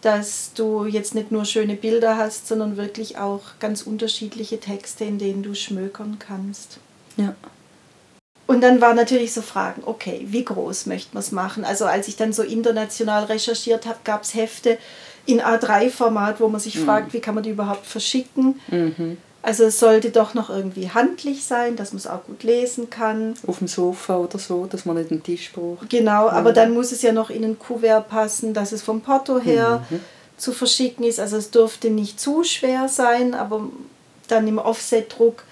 dass 0.00 0.52
du 0.54 0.86
jetzt 0.86 1.14
nicht 1.14 1.32
nur 1.32 1.44
schöne 1.44 1.76
Bilder 1.76 2.16
hast, 2.16 2.48
sondern 2.48 2.76
wirklich 2.76 3.18
auch 3.18 3.42
ganz 3.60 3.82
unterschiedliche 3.82 4.58
Texte, 4.58 5.04
in 5.04 5.18
denen 5.18 5.42
du 5.42 5.54
schmökern 5.54 6.18
kannst. 6.18 6.78
Ja. 7.16 7.34
Und 8.46 8.60
dann 8.60 8.80
waren 8.80 8.96
natürlich 8.96 9.32
so 9.32 9.40
Fragen, 9.42 9.82
okay, 9.86 10.26
wie 10.26 10.44
groß 10.44 10.86
möchte 10.86 11.14
man 11.14 11.22
es 11.22 11.32
machen? 11.32 11.64
Also 11.64 11.86
als 11.86 12.08
ich 12.08 12.16
dann 12.16 12.32
so 12.32 12.42
international 12.42 13.24
recherchiert 13.24 13.86
habe, 13.86 13.98
gab 14.04 14.22
es 14.24 14.34
Hefte 14.34 14.76
in 15.26 15.40
A3-Format, 15.40 16.40
wo 16.40 16.48
man 16.48 16.60
sich 16.60 16.78
fragt, 16.78 17.14
wie 17.14 17.20
kann 17.20 17.34
man 17.34 17.42
die 17.44 17.50
überhaupt 17.50 17.86
verschicken? 17.86 18.60
Also 19.40 19.64
es 19.64 19.78
sollte 19.78 20.10
doch 20.10 20.34
noch 20.34 20.50
irgendwie 20.50 20.90
handlich 20.90 21.44
sein, 21.44 21.76
dass 21.76 21.92
man 21.92 21.98
es 21.98 22.06
auch 22.06 22.24
gut 22.24 22.42
lesen 22.42 22.90
kann. 22.90 23.34
Auf 23.46 23.58
dem 23.58 23.68
Sofa 23.68 24.18
oder 24.18 24.38
so, 24.38 24.66
dass 24.66 24.84
man 24.84 24.96
nicht 24.96 25.10
einen 25.10 25.22
Tisch 25.22 25.50
braucht. 25.52 25.88
Genau, 25.88 26.28
aber 26.28 26.52
dann 26.52 26.72
muss 26.74 26.92
es 26.92 27.00
ja 27.00 27.12
noch 27.12 27.30
in 27.30 27.44
ein 27.44 27.58
Kuvert 27.58 28.08
passen, 28.08 28.52
dass 28.52 28.72
es 28.72 28.82
vom 28.82 29.00
Porto 29.00 29.38
her 29.38 29.82
Mhm. 29.90 30.00
zu 30.36 30.52
verschicken 30.52 31.04
ist. 31.06 31.18
Also 31.20 31.38
es 31.38 31.50
durfte 31.50 31.88
nicht 31.88 32.20
zu 32.20 32.44
schwer 32.44 32.88
sein, 32.88 33.32
aber 33.34 33.62
dann 34.28 34.46
im 34.48 34.58
Offset-Druck 34.58 35.44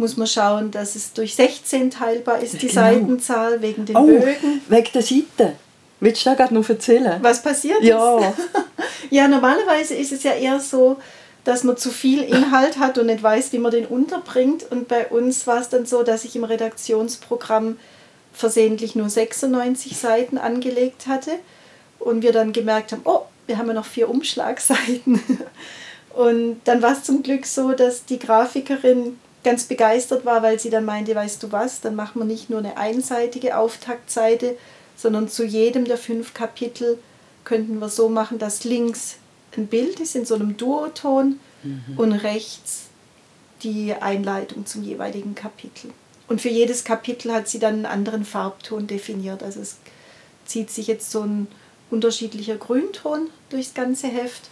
muss 0.00 0.16
man 0.16 0.26
schauen, 0.26 0.70
dass 0.72 0.96
es 0.96 1.12
durch 1.12 1.34
16 1.36 1.90
teilbar 1.90 2.40
ist, 2.40 2.54
die 2.54 2.66
Genau. 2.66 2.72
Seitenzahl 2.80 3.62
wegen 3.62 3.84
den 3.86 3.96
Oh, 3.96 4.06
Bögen. 4.06 4.60
wegen 4.68 4.88
der 4.92 5.02
Seite. 5.02 5.52
Willst 6.00 6.24
du 6.24 6.30
da 6.30 6.34
gerade 6.34 6.54
noch 6.54 6.68
erzählen? 6.68 7.18
Was 7.22 7.42
passiert 7.42 7.82
Ja. 7.82 8.18
ist? 8.18 8.26
Ja, 9.10 9.26
normalerweise 9.28 9.94
ist 9.94 10.12
es 10.12 10.22
ja 10.22 10.32
eher 10.32 10.60
so, 10.60 10.96
dass 11.44 11.64
man 11.64 11.76
zu 11.76 11.90
viel 11.90 12.22
Inhalt 12.22 12.78
hat 12.78 12.96
und 12.98 13.06
nicht 13.06 13.22
weiß, 13.22 13.52
wie 13.52 13.58
man 13.58 13.72
den 13.72 13.86
unterbringt. 13.86 14.64
Und 14.70 14.86
bei 14.88 15.06
uns 15.08 15.46
war 15.46 15.60
es 15.60 15.68
dann 15.68 15.84
so, 15.86 16.02
dass 16.02 16.24
ich 16.24 16.36
im 16.36 16.44
Redaktionsprogramm 16.44 17.76
versehentlich 18.32 18.94
nur 18.94 19.08
96 19.08 19.96
Seiten 19.96 20.38
angelegt 20.38 21.06
hatte 21.08 21.32
und 21.98 22.22
wir 22.22 22.32
dann 22.32 22.52
gemerkt 22.52 22.92
haben, 22.92 23.00
oh, 23.04 23.22
wir 23.46 23.58
haben 23.58 23.66
ja 23.68 23.74
noch 23.74 23.84
vier 23.86 24.08
Umschlagseiten. 24.08 25.20
Und 26.14 26.60
dann 26.64 26.82
war 26.82 26.92
es 26.92 27.04
zum 27.04 27.22
Glück 27.22 27.46
so, 27.46 27.70
dass 27.72 28.04
die 28.04 28.18
Grafikerin 28.18 29.16
ganz 29.42 29.64
begeistert 29.64 30.24
war, 30.24 30.42
weil 30.42 30.58
sie 30.60 30.70
dann 30.70 30.84
meinte, 30.84 31.14
weißt 31.14 31.42
du 31.42 31.52
was, 31.52 31.80
dann 31.80 31.96
machen 31.96 32.20
wir 32.20 32.26
nicht 32.26 32.50
nur 32.50 32.58
eine 32.58 32.76
einseitige 32.76 33.56
Auftaktseite, 33.56 34.56
sondern 34.96 35.28
zu 35.28 35.44
jedem 35.44 35.86
der 35.86 35.96
fünf 35.96 36.34
Kapitel 36.34 36.98
könnten 37.44 37.78
wir 37.78 37.88
so 37.88 38.08
machen, 38.08 38.38
dass 38.38 38.64
links 38.64 39.16
ein 39.56 39.66
Bild 39.66 39.98
ist 39.98 40.14
in 40.14 40.26
so 40.26 40.34
einem 40.34 40.56
Duoton 40.56 41.40
mhm. 41.62 41.98
und 41.98 42.12
rechts 42.12 42.84
die 43.62 43.94
Einleitung 43.94 44.66
zum 44.66 44.84
jeweiligen 44.84 45.34
Kapitel. 45.34 45.90
Und 46.28 46.40
für 46.40 46.48
jedes 46.48 46.84
Kapitel 46.84 47.32
hat 47.32 47.48
sie 47.48 47.58
dann 47.58 47.74
einen 47.74 47.86
anderen 47.86 48.24
Farbton 48.24 48.86
definiert. 48.86 49.42
Also 49.42 49.60
es 49.60 49.76
zieht 50.46 50.70
sich 50.70 50.86
jetzt 50.86 51.10
so 51.10 51.22
ein 51.22 51.48
unterschiedlicher 51.90 52.56
Grünton 52.56 53.28
durchs 53.48 53.74
ganze 53.74 54.06
Heft. 54.06 54.42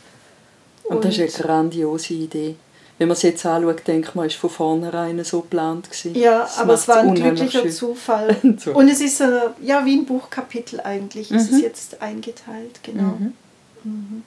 Und, 0.84 0.96
und 0.96 1.04
das 1.04 1.18
ist 1.18 1.36
eine 1.36 1.44
grandiose 1.44 2.14
Idee. 2.14 2.56
Wenn 2.98 3.06
man 3.06 3.16
es 3.16 3.22
jetzt 3.22 3.46
anschaut, 3.46 3.86
denkt 3.86 4.16
man, 4.16 4.26
es 4.26 4.34
war 4.34 4.50
von 4.50 4.50
vornherein 4.50 5.22
so 5.22 5.42
geplant. 5.42 5.88
Gewesen. 5.88 6.16
Ja, 6.16 6.40
das 6.40 6.58
aber 6.58 6.74
es 6.74 6.88
war 6.88 6.98
ein 6.98 7.14
glücklicher 7.14 7.62
schön. 7.62 7.70
Zufall. 7.70 8.36
so. 8.58 8.72
Und 8.72 8.88
es 8.88 9.00
ist 9.00 9.20
äh, 9.20 9.50
ja, 9.62 9.84
wie 9.84 9.96
ein 9.96 10.04
Buchkapitel 10.04 10.80
eigentlich. 10.80 11.30
Mhm. 11.30 11.36
Es 11.36 11.44
ist 11.44 11.52
mhm. 11.52 11.60
jetzt 11.60 12.02
eingeteilt, 12.02 12.80
genau. 12.82 13.16
Mhm. 13.18 13.34
Mhm. 13.84 14.22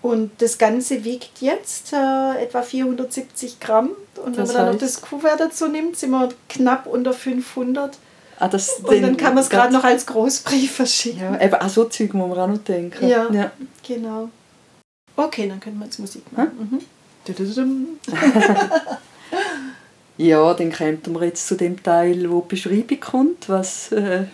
Und 0.00 0.32
das 0.38 0.58
Ganze 0.58 1.04
wiegt 1.04 1.40
jetzt 1.40 1.92
äh, 1.92 2.42
etwa 2.42 2.62
470 2.62 3.60
Gramm. 3.60 3.90
Und 4.24 4.38
das 4.38 4.48
wenn 4.48 4.56
man 4.56 4.66
dann 4.66 4.74
noch 4.74 4.80
das 4.80 5.00
Kuvert 5.02 5.40
dazu 5.40 5.68
nimmt, 5.68 5.96
sind 5.96 6.10
wir 6.10 6.28
knapp 6.48 6.86
unter 6.86 7.12
500. 7.12 7.96
Ah, 8.38 8.48
das 8.48 8.80
und 8.82 9.02
dann 9.02 9.16
kann 9.16 9.34
man 9.34 9.44
es 9.44 9.50
gerade 9.50 9.72
noch 9.72 9.84
als 9.84 10.06
Großbrief 10.06 10.72
verschicken. 10.72 11.20
Ja, 11.20 11.40
eben 11.40 11.54
auch 11.54 11.68
so 11.68 11.84
Zeug 11.84 12.14
muss 12.14 12.28
man 12.28 12.38
auch 12.38 12.48
noch 12.48 12.58
denken. 12.58 13.06
Ja, 13.06 13.30
ja. 13.30 13.50
genau. 13.86 14.28
Okay, 15.16 15.48
dann 15.48 15.60
können 15.60 15.78
wir 15.78 15.84
jetzt 15.84 15.98
Musik 15.98 16.24
machen. 16.32 16.50
Mhm. 16.58 16.80
ja, 20.16 20.54
dann 20.54 20.72
kommen 20.72 21.00
wir 21.06 21.24
jetzt 21.24 21.46
zu 21.46 21.56
dem 21.56 21.82
Teil, 21.82 22.30
wo 22.30 22.40
die 22.42 22.48
Beschreibung 22.48 23.00
kommt, 23.00 23.48
was 23.48 23.92
äh, 23.92 24.24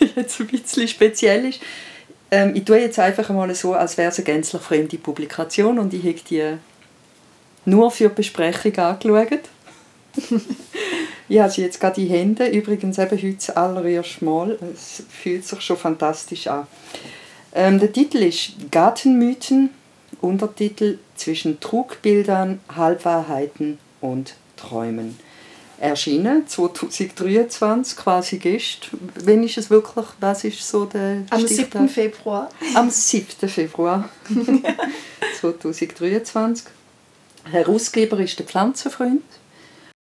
jetzt 0.16 0.40
ein 0.40 0.48
bisschen 0.48 0.88
speziell 0.88 1.46
ist. 1.46 1.60
Ähm, 2.30 2.56
ich 2.56 2.64
tue 2.64 2.78
jetzt 2.78 2.98
einfach 2.98 3.28
mal 3.30 3.54
so, 3.54 3.74
als 3.74 3.98
wäre 3.98 4.10
es 4.10 4.18
eine 4.18 4.24
gänzlich 4.24 4.62
fremde 4.62 4.98
Publikation 4.98 5.78
und 5.78 5.92
ich 5.92 6.02
habe 6.02 6.20
die 6.28 6.56
nur 7.64 7.90
für 7.90 8.08
die 8.08 8.14
Besprechung 8.14 8.76
angeschaut. 8.78 9.40
ich 11.28 11.38
habe 11.38 11.52
sie 11.52 11.62
jetzt 11.62 11.80
gerade 11.80 12.00
in 12.00 12.08
Hände, 12.08 12.46
übrigens 12.46 12.98
eben 12.98 13.10
heute 13.10 13.34
das 13.34 13.50
allererste 13.50 14.24
Mal. 14.24 14.58
Es 14.74 15.02
fühlt 15.08 15.46
sich 15.46 15.60
schon 15.60 15.76
fantastisch 15.76 16.46
an. 16.46 16.66
Ähm, 17.54 17.78
der 17.78 17.92
Titel 17.92 18.18
ist 18.18 18.70
Gartenmythen, 18.70 19.70
Untertitel 20.22 20.98
Zwischen 21.16 21.60
Trugbildern, 21.60 22.60
Halbwahrheiten 22.74 23.78
und 24.00 24.34
Träumen 24.56 25.18
erschienen, 25.78 26.46
2023, 26.46 27.96
quasi 27.96 28.38
gestern. 28.38 29.00
Wann 29.24 29.42
ist 29.42 29.58
es 29.58 29.68
wirklich, 29.68 30.06
was 30.20 30.44
ist 30.44 30.66
so 30.66 30.84
der 30.84 31.24
Am 31.30 31.40
Stichtag? 31.40 31.72
7. 31.72 31.88
Februar. 31.88 32.48
Am 32.74 32.88
7. 32.88 33.48
Februar 33.48 34.08
2023. 35.40 36.66
Herausgeber 37.50 38.20
ist 38.20 38.38
der 38.38 38.46
Pflanzenfreund. 38.46 39.22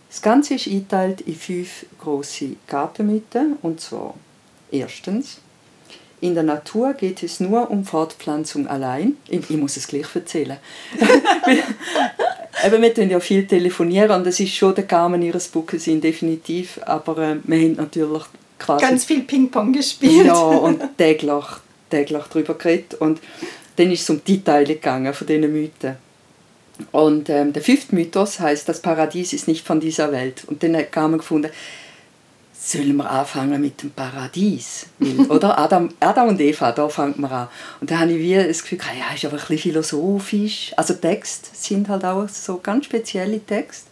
Das 0.09 0.21
Ganze 0.21 0.55
ist 0.55 0.67
eingeteilt 0.67 1.21
in 1.21 1.37
fünf 1.37 1.87
große 2.01 2.57
Gartenmythen, 2.67 3.57
und 3.63 3.81
zwar 3.81 4.15
erstens 4.73 5.39
in 6.21 6.35
der 6.35 6.43
Natur 6.43 6.95
geht 6.95 7.23
es 7.23 7.41
nur 7.41 7.71
um 7.71 7.85
Fortpflanzung 7.85 8.67
allein. 8.67 9.17
Ich, 9.29 9.49
ich 9.51 9.57
muss 9.57 9.77
es 9.77 9.87
gleich 9.87 10.15
erzählen. 10.15 10.59
Eben, 12.65 12.83
wir 12.83 12.93
telefonieren 12.93 13.11
ja 13.11 13.21
viel 13.21 13.47
telefonieren 13.47 14.11
und 14.11 14.27
das 14.27 14.41
ist 14.41 14.55
schon 14.55 14.75
der 14.75 14.87
Carmen 14.87 15.23
ihres 15.23 15.49
Buches 15.49 15.85
sind 15.85 16.03
definitiv, 16.03 16.81
aber 16.85 17.19
äh, 17.19 17.37
wir 17.45 17.57
haben 17.57 17.77
natürlich 17.77 18.25
quasi... 18.59 18.85
Ganz 18.85 19.05
viel 19.05 19.23
Ping-Pong 19.23 19.73
gespielt. 19.73 20.27
Ja, 20.27 20.35
und 20.35 20.83
täglich, 20.97 21.45
täglich 21.89 22.25
darüber 22.33 22.55
geredet 22.55 22.95
und 22.95 23.21
dann 23.77 23.93
ist 23.93 24.03
es 24.03 24.11
um 24.11 24.21
die 24.25 24.43
Teile 24.43 24.75
gegangen 24.75 25.15
von 25.15 25.27
diesen 25.27 25.53
Mythen. 25.53 25.97
Und 26.93 27.29
ähm, 27.29 27.53
der 27.53 27.63
fünfte 27.63 27.95
Mythos 27.95 28.41
heißt, 28.41 28.69
das 28.69 28.81
Paradies 28.81 29.33
ist 29.33 29.49
nicht 29.49 29.67
von 29.67 29.81
dieser 29.81 30.13
Welt. 30.13 30.43
Und 30.47 30.63
dann 30.63 30.77
hat 30.77 30.93
Carmen 30.93 31.19
gefunden, 31.19 31.51
sollen 32.61 32.97
wir 32.97 33.11
anfangen 33.11 33.61
mit 33.61 33.83
dem 33.83 33.91
Paradies? 33.91 34.87
oder? 35.29 35.59
Adam, 35.59 35.91
Adam 36.01 36.29
und 36.29 36.41
Eva, 36.41 36.73
da 36.73 36.89
fangen 36.89 37.21
wir 37.21 37.31
an. 37.31 37.49
Und 37.81 37.91
da 37.91 38.01
habe 38.01 38.13
ich 38.13 38.19
wie 38.19 38.35
das 38.35 38.63
Gefühl, 38.63 38.79
ja, 38.99 39.15
ist 39.15 39.25
aber 39.25 39.35
ein 39.35 39.41
bisschen 39.41 39.59
philosophisch. 39.59 40.73
Also 40.77 40.95
Texte 40.95 41.51
sind 41.53 41.89
halt 41.89 42.05
auch 42.05 42.29
so 42.29 42.59
ganz 42.59 42.87
spezielle 42.87 43.45
Texte. 43.45 43.89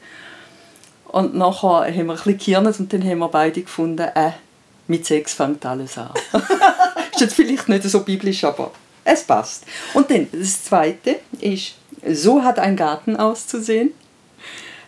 Und 1.07 1.35
nachher 1.35 1.87
haben 1.87 1.95
wir 1.95 2.01
ein 2.01 2.07
bisschen 2.17 2.39
gekirnet 2.39 2.81
und 2.81 2.93
dann 2.93 3.05
haben 3.05 3.19
wir 3.19 3.29
beide 3.29 3.63
gefunden, 3.63 4.09
äh, 4.15 4.33
mit 4.89 5.07
Sex 5.07 5.35
fängt 5.35 5.65
alles 5.65 5.97
an. 5.97 6.11
ist 7.13 7.21
jetzt 7.21 7.35
vielleicht 7.35 7.69
nicht 7.69 7.85
so 7.85 8.01
biblisch, 8.01 8.45
aber 8.45 8.73
es 9.05 9.23
passt. 9.23 9.65
Und 9.95 10.11
dann, 10.11 10.27
das 10.33 10.65
Zweite 10.65 11.21
ist, 11.41 11.75
so 12.13 12.43
hat 12.43 12.59
ein 12.59 12.77
Garten 12.77 13.17
auszusehen. 13.17 13.93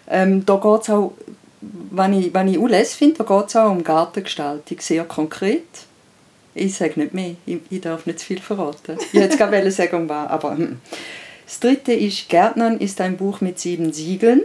Ähm, 0.09 0.45
da 0.45 0.57
geht 0.57 0.83
es 0.83 0.91
auch 0.91 1.13
wenn 1.61 2.13
ich, 2.13 2.33
wenn 2.33 2.49
ich 2.49 2.59
auch 2.59 2.87
finde, 2.87 3.25
da 3.25 3.25
geht 3.25 3.49
es 3.49 3.57
auch 3.57 3.71
um 3.71 3.83
Gartengestaltung, 3.83 4.81
sehr 4.81 5.05
konkret. 5.05 5.67
Ich 6.55 6.75
sage 6.75 7.01
nicht 7.01 7.15
mehr, 7.15 7.37
ich, 7.47 7.59
ich 7.71 7.81
darf 7.81 8.07
nicht 8.07 8.21
zu 8.21 8.27
viel 8.27 8.41
verraten. 8.41 8.97
Ich 9.13 9.21
hätte 9.21 9.37
gerade 9.39 9.71
sagen, 9.71 9.97
um 9.97 10.09
was, 10.09 10.31
aber 10.31 10.57
hm. 10.57 10.81
Das 11.45 11.61
dritte 11.61 11.95
ist 11.95 12.29
«Gärtnern» 12.29 12.79
ist 12.79 13.01
ein 13.01 13.17
Buch 13.17 13.41
mit 13.41 13.59
sieben 13.59 13.95
Siegeln. 13.95 14.43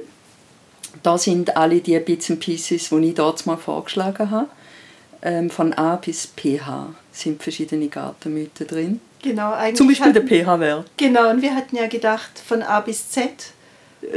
Da 1.01 1.17
sind 1.17 1.58
alle 1.58 1.82
die 1.82 2.00
Bits 2.00 2.32
and 2.32 2.39
Pieces, 2.39 2.89
die 2.89 3.10
ich 3.10 3.15
dort 3.15 3.46
mal 3.46 3.58
vorgeschlagen 3.58 4.32
habe. 4.32 4.48
Ähm, 5.22 5.50
von 5.50 5.74
A 5.74 5.98
bis 5.98 6.25
PH 6.27 6.96
sind 7.12 7.43
verschiedene 7.43 7.89
Gartenmythen 7.89 8.67
drin. 8.67 9.01
Genau, 9.22 9.51
eigentlich 9.51 9.75
Zum 9.75 9.88
Beispiel 9.88 10.13
hatten, 10.13 10.27
der 10.27 10.46
pH-Wert. 10.46 10.91
Genau, 10.96 11.29
und 11.29 11.41
wir 11.41 11.53
hatten 11.53 11.75
ja 11.75 11.88
gedacht, 11.88 12.39
von 12.46 12.62
A 12.62 12.79
bis 12.79 13.10
Z. 13.10 13.51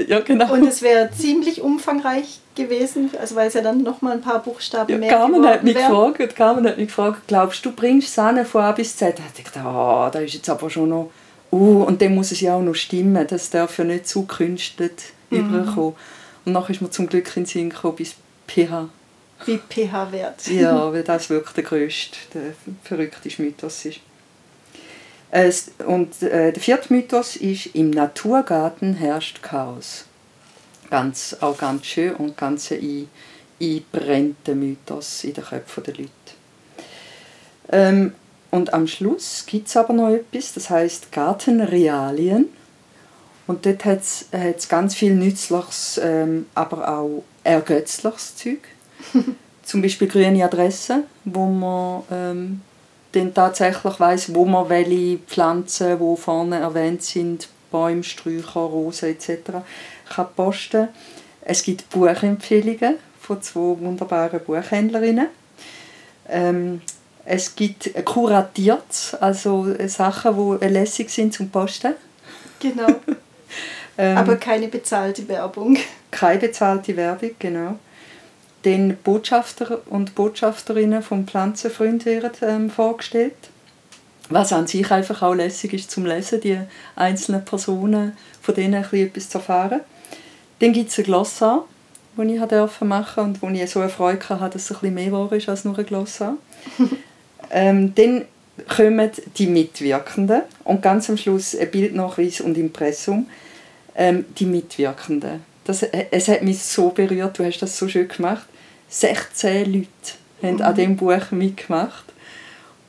Ja, 0.08 0.20
genau. 0.20 0.52
Und 0.52 0.66
es 0.66 0.82
wäre 0.82 1.10
ziemlich 1.10 1.62
umfangreich 1.62 2.40
gewesen, 2.54 3.10
also 3.20 3.36
weil 3.36 3.48
es 3.48 3.54
ja 3.54 3.60
dann 3.60 3.82
noch 3.82 4.02
mal 4.02 4.12
ein 4.12 4.20
paar 4.20 4.42
Buchstaben 4.42 4.90
ja, 4.90 4.98
mehr 4.98 5.10
Carmen 5.10 5.46
hat 5.46 5.62
mich 5.62 5.74
gefragt, 5.74 6.36
Carmen 6.36 6.66
hat 6.66 6.78
mich 6.78 6.88
gefragt, 6.88 7.22
glaubst 7.26 7.64
du, 7.64 7.72
bringst 7.72 8.14
Sahne 8.14 8.44
von 8.44 8.62
A 8.62 8.72
bis 8.72 8.96
Z? 8.96 9.18
Da 9.18 9.22
dachte 9.22 9.38
ich 9.38 9.44
gedacht, 9.44 9.66
oh, 9.66 10.08
da 10.10 10.18
ist 10.20 10.34
jetzt 10.34 10.48
aber 10.48 10.70
schon 10.70 10.88
noch, 10.88 11.10
uh, 11.52 11.84
und 11.84 12.00
dann 12.00 12.14
muss 12.14 12.32
es 12.32 12.40
ja 12.40 12.56
auch 12.56 12.62
noch 12.62 12.74
stimmen, 12.74 13.26
das 13.26 13.50
darf 13.50 13.78
ja 13.78 13.84
nicht 13.84 14.08
zu 14.08 14.22
künstelt 14.24 15.02
mhm. 15.30 15.38
überkommen. 15.38 15.94
Und 16.44 16.52
nachher 16.52 16.70
ist 16.70 16.82
mir 16.82 16.90
zum 16.90 17.08
Glück 17.08 17.28
in 17.36 17.42
den 17.42 17.46
Sinn 17.46 17.70
gekommen, 17.70 17.96
bis 17.96 18.14
pH. 18.48 18.88
Wie 19.44 19.58
pH-Wert. 19.58 20.46
ja, 20.48 20.92
weil 20.92 21.02
das 21.02 21.28
wirklich 21.28 21.54
der 21.54 21.64
grösste, 21.64 22.16
der 22.34 22.42
verrückte 22.82 23.30
Mythos 23.42 23.84
ist. 23.84 24.00
Und 25.86 26.22
äh, 26.22 26.52
der 26.52 26.62
vierte 26.62 26.92
Mythos 26.92 27.36
ist, 27.36 27.66
im 27.74 27.90
Naturgarten 27.90 28.94
herrscht 28.94 29.42
Chaos 29.42 30.06
ganz, 30.90 31.36
auch 31.40 31.58
ganz 31.58 31.86
schön 31.86 32.14
und 32.14 32.36
ganz 32.36 32.70
ein 32.70 33.08
einbrennender 33.60 34.54
Mythos 34.54 35.24
in 35.24 35.34
den 35.34 35.44
Köpfen 35.44 35.84
der 35.84 35.94
Leute. 35.94 36.10
Ähm, 37.70 38.12
und 38.50 38.72
am 38.72 38.86
Schluss 38.86 39.44
gibt 39.46 39.68
es 39.68 39.76
aber 39.76 39.92
noch 39.92 40.10
etwas, 40.10 40.54
das 40.54 40.70
heißt 40.70 41.12
Gartenrealien. 41.12 42.46
Und 43.46 43.64
dort 43.64 43.84
hat 43.84 44.00
es 44.32 44.68
ganz 44.68 44.94
viel 44.94 45.14
Nützliches, 45.14 46.00
ähm, 46.02 46.46
aber 46.54 46.88
auch 46.88 47.22
ergötzliches 47.44 48.36
Zeug. 48.36 48.60
Zum 49.62 49.82
Beispiel 49.82 50.08
grüne 50.08 50.44
Adressen, 50.44 51.04
wo 51.24 51.46
man 51.46 52.02
ähm, 52.10 52.60
dann 53.16 53.34
tatsächlich 53.34 53.98
weiß, 53.98 54.34
wo 54.34 54.44
man 54.44 54.68
welche 54.68 55.18
Pflanzen, 55.18 55.98
wo 56.00 56.16
vorne 56.16 56.58
erwähnt 56.60 57.02
sind, 57.02 57.48
Bäume, 57.70 58.04
Sträucher, 58.04 58.60
Rosen 58.60 59.10
etc 59.10 59.62
kann 60.08 60.26
posten 60.34 60.88
Es 61.42 61.62
gibt 61.62 61.88
Buchempfehlungen 61.90 62.96
von 63.20 63.42
zwei 63.42 63.60
wunderbaren 63.80 64.40
Buchhändlerinnen. 64.40 65.28
Ähm, 66.28 66.80
es 67.24 67.54
gibt 67.56 67.92
kuratiert, 68.04 69.16
also 69.20 69.74
Sachen, 69.86 70.58
die 70.60 70.66
lässig 70.66 71.10
sind 71.10 71.34
zum 71.34 71.50
Posten. 71.50 71.94
Genau. 72.60 72.86
ähm, 73.98 74.16
Aber 74.16 74.36
keine 74.36 74.68
bezahlte 74.68 75.26
Werbung. 75.28 75.76
Keine 76.10 76.38
bezahlte 76.38 76.96
Werbung, 76.96 77.30
genau. 77.38 77.78
Den 78.66 78.96
Botschafter 78.96 79.80
und 79.90 80.16
Botschafterinnen 80.16 81.00
vom 81.00 81.24
Pflanzenfreund 81.24 82.04
werden 82.04 82.32
ähm, 82.42 82.68
vorgestellt. 82.68 83.32
Was 84.28 84.52
an 84.52 84.66
sich 84.66 84.90
einfach 84.90 85.22
auch 85.22 85.34
lässig 85.34 85.72
ist 85.72 85.88
zum 85.88 86.04
Lesen, 86.04 86.40
die 86.40 86.58
einzelnen 86.96 87.44
Personen, 87.44 88.16
von 88.42 88.56
denen 88.56 88.84
ein 88.84 88.98
etwas 88.98 89.28
zu 89.28 89.38
erfahren. 89.38 89.82
Dann 90.58 90.72
gibt 90.72 90.90
es 90.90 90.98
ein 90.98 91.04
Glossar, 91.04 91.64
das 92.16 92.26
ich 92.26 92.40
durfte 92.40 92.84
machen 92.84 93.22
und 93.22 93.40
wo 93.40 93.48
ich 93.50 93.70
so 93.70 93.78
eine 93.78 93.88
Freude 93.88 94.28
hatte, 94.28 94.54
dass 94.54 94.64
es 94.64 94.72
ein 94.72 94.80
bisschen 94.80 94.94
mehr 94.94 95.12
war 95.12 95.32
ist 95.32 95.48
als 95.48 95.64
nur 95.64 95.78
ein 95.78 95.86
Glossar. 95.86 96.36
ähm, 97.52 97.94
dann 97.94 98.24
kommen 98.74 99.12
die 99.38 99.46
Mitwirkenden 99.46 100.42
und 100.64 100.82
ganz 100.82 101.08
am 101.08 101.16
Schluss 101.16 101.54
ein 101.54 101.70
Bildnachweis 101.70 102.40
und 102.40 102.58
Impressum. 102.58 103.28
Ähm, 103.94 104.24
die 104.36 104.46
Mitwirkenden. 104.46 105.44
das, 105.64 105.84
es 105.84 106.26
hat 106.26 106.42
mich 106.42 106.62
so 106.62 106.90
berührt, 106.90 107.38
du 107.38 107.44
hast 107.44 107.60
das 107.60 107.78
so 107.78 107.86
schön 107.86 108.08
gemacht. 108.08 108.46
16 108.88 109.72
Leute 109.72 109.88
haben 110.42 110.56
mhm. 110.56 110.62
an 110.62 110.74
diesem 110.74 110.96
Buch 110.96 111.30
mitgemacht. 111.30 112.04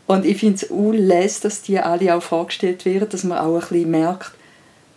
Und 0.06 0.26
ich 0.26 0.38
finde 0.38 0.56
es 0.56 0.72
auch 0.72 1.40
dass 1.42 1.62
die 1.62 1.80
alle 1.80 2.16
auch 2.16 2.24
vorgestellt 2.24 2.86
werden, 2.86 3.10
dass 3.10 3.24
man 3.24 3.40
auch 3.40 3.56
ein 3.56 3.60
bisschen 3.60 3.92
merkt, 3.92 4.32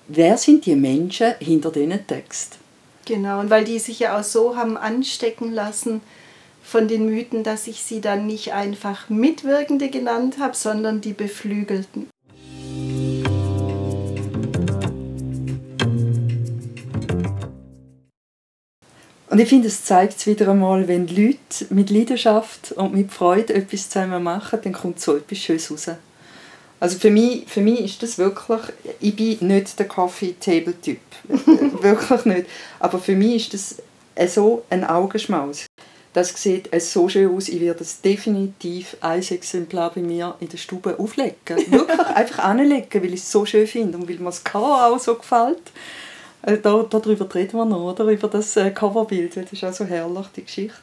wer 0.06 0.36
sind 0.36 0.66
die 0.66 0.76
Menschen 0.76 1.34
hinter 1.40 1.72
diesen 1.72 2.06
Text. 2.06 2.58
Genau, 3.06 3.40
und 3.40 3.50
weil 3.50 3.64
die 3.64 3.78
sich 3.80 3.98
ja 3.98 4.18
auch 4.18 4.22
so 4.22 4.56
haben 4.56 4.76
anstecken 4.76 5.52
lassen 5.52 6.00
von 6.62 6.86
den 6.86 7.06
Mythen, 7.06 7.42
dass 7.42 7.66
ich 7.66 7.82
sie 7.82 8.00
dann 8.00 8.26
nicht 8.26 8.52
einfach 8.52 9.08
Mitwirkende 9.08 9.88
genannt 9.88 10.36
habe, 10.38 10.54
sondern 10.54 11.00
die 11.00 11.12
Beflügelten. 11.12 12.08
Und 19.30 19.38
ich 19.38 19.48
finde, 19.48 19.68
es 19.68 19.84
zeigt 19.84 20.18
es 20.18 20.26
wieder 20.26 20.48
einmal, 20.48 20.88
wenn 20.88 21.06
Leute 21.06 21.38
mit 21.70 21.90
Leidenschaft 21.90 22.72
und 22.72 22.92
mit 22.92 23.12
Freude 23.12 23.54
etwas 23.54 23.88
zusammen 23.88 24.24
machen, 24.24 24.58
dann 24.62 24.72
kommt 24.72 25.00
so 25.00 25.16
etwas 25.16 25.38
Schönes 25.38 25.70
raus. 25.70 25.90
Also 26.80 26.98
für 26.98 27.10
mich, 27.10 27.44
für 27.46 27.60
mich 27.60 27.80
ist 27.80 28.02
das 28.02 28.18
wirklich, 28.18 28.60
ich 28.98 29.14
bin 29.14 29.46
nicht 29.46 29.78
der 29.78 29.86
Coffee-Table-Typ, 29.86 30.98
wirklich 31.80 32.24
nicht. 32.24 32.46
Aber 32.80 32.98
für 32.98 33.14
mich 33.14 33.54
ist 33.54 33.54
das 34.16 34.34
so 34.34 34.64
ein 34.68 34.82
Augenschmaus. 34.84 35.66
Das 36.12 36.30
sieht 36.42 36.68
so 36.82 37.08
schön 37.08 37.32
aus, 37.32 37.48
ich 37.48 37.60
werde 37.60 37.84
es 37.84 38.00
definitiv 38.00 38.96
ein 39.00 39.22
Exemplar 39.22 39.92
bei 39.94 40.00
mir 40.00 40.34
in 40.40 40.48
der 40.48 40.56
Stube 40.56 40.98
auflegen. 40.98 41.36
Wirklich 41.46 42.00
einfach 42.16 42.40
anlegen, 42.40 43.00
weil 43.00 43.14
ich 43.14 43.20
es 43.20 43.30
so 43.30 43.46
schön 43.46 43.68
finde 43.68 43.96
und 43.96 44.08
weil 44.08 44.16
mir 44.16 44.24
das 44.24 44.42
Cover 44.42 44.86
auch 44.86 44.98
so 44.98 45.14
gefällt. 45.14 45.62
Äh, 46.42 46.58
da, 46.58 46.84
darüber 46.88 47.32
reden 47.34 47.58
wir 47.58 47.64
noch, 47.64 47.92
oder? 47.92 48.04
über 48.04 48.28
das 48.28 48.56
äh, 48.56 48.70
Coverbild. 48.70 49.36
Das 49.36 49.52
ist 49.52 49.64
auch 49.64 49.72
so 49.72 49.84
herrlich, 49.84 50.26
die 50.36 50.44
Geschichte. 50.44 50.78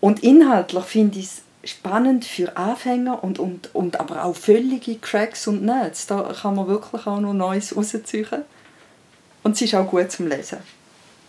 Und 0.00 0.22
inhaltlich 0.22 0.84
finde 0.84 1.18
ich 1.18 1.26
es 1.26 1.42
spannend 1.70 2.24
für 2.24 2.56
Anfänger 2.56 3.22
und, 3.24 3.38
und, 3.38 3.74
und 3.74 3.98
aber 3.98 4.24
auch 4.24 4.36
völlige 4.36 4.96
Cracks 4.96 5.46
und 5.46 5.64
Nerds. 5.64 6.06
Da 6.06 6.34
kann 6.40 6.54
man 6.54 6.68
wirklich 6.68 7.06
auch 7.06 7.20
noch 7.20 7.32
Neues 7.32 7.76
rausziehen. 7.76 8.44
Und 9.42 9.56
sie 9.56 9.64
ist 9.64 9.74
auch 9.74 9.88
gut 9.88 10.10
zum 10.10 10.28
Lesen. 10.28 10.58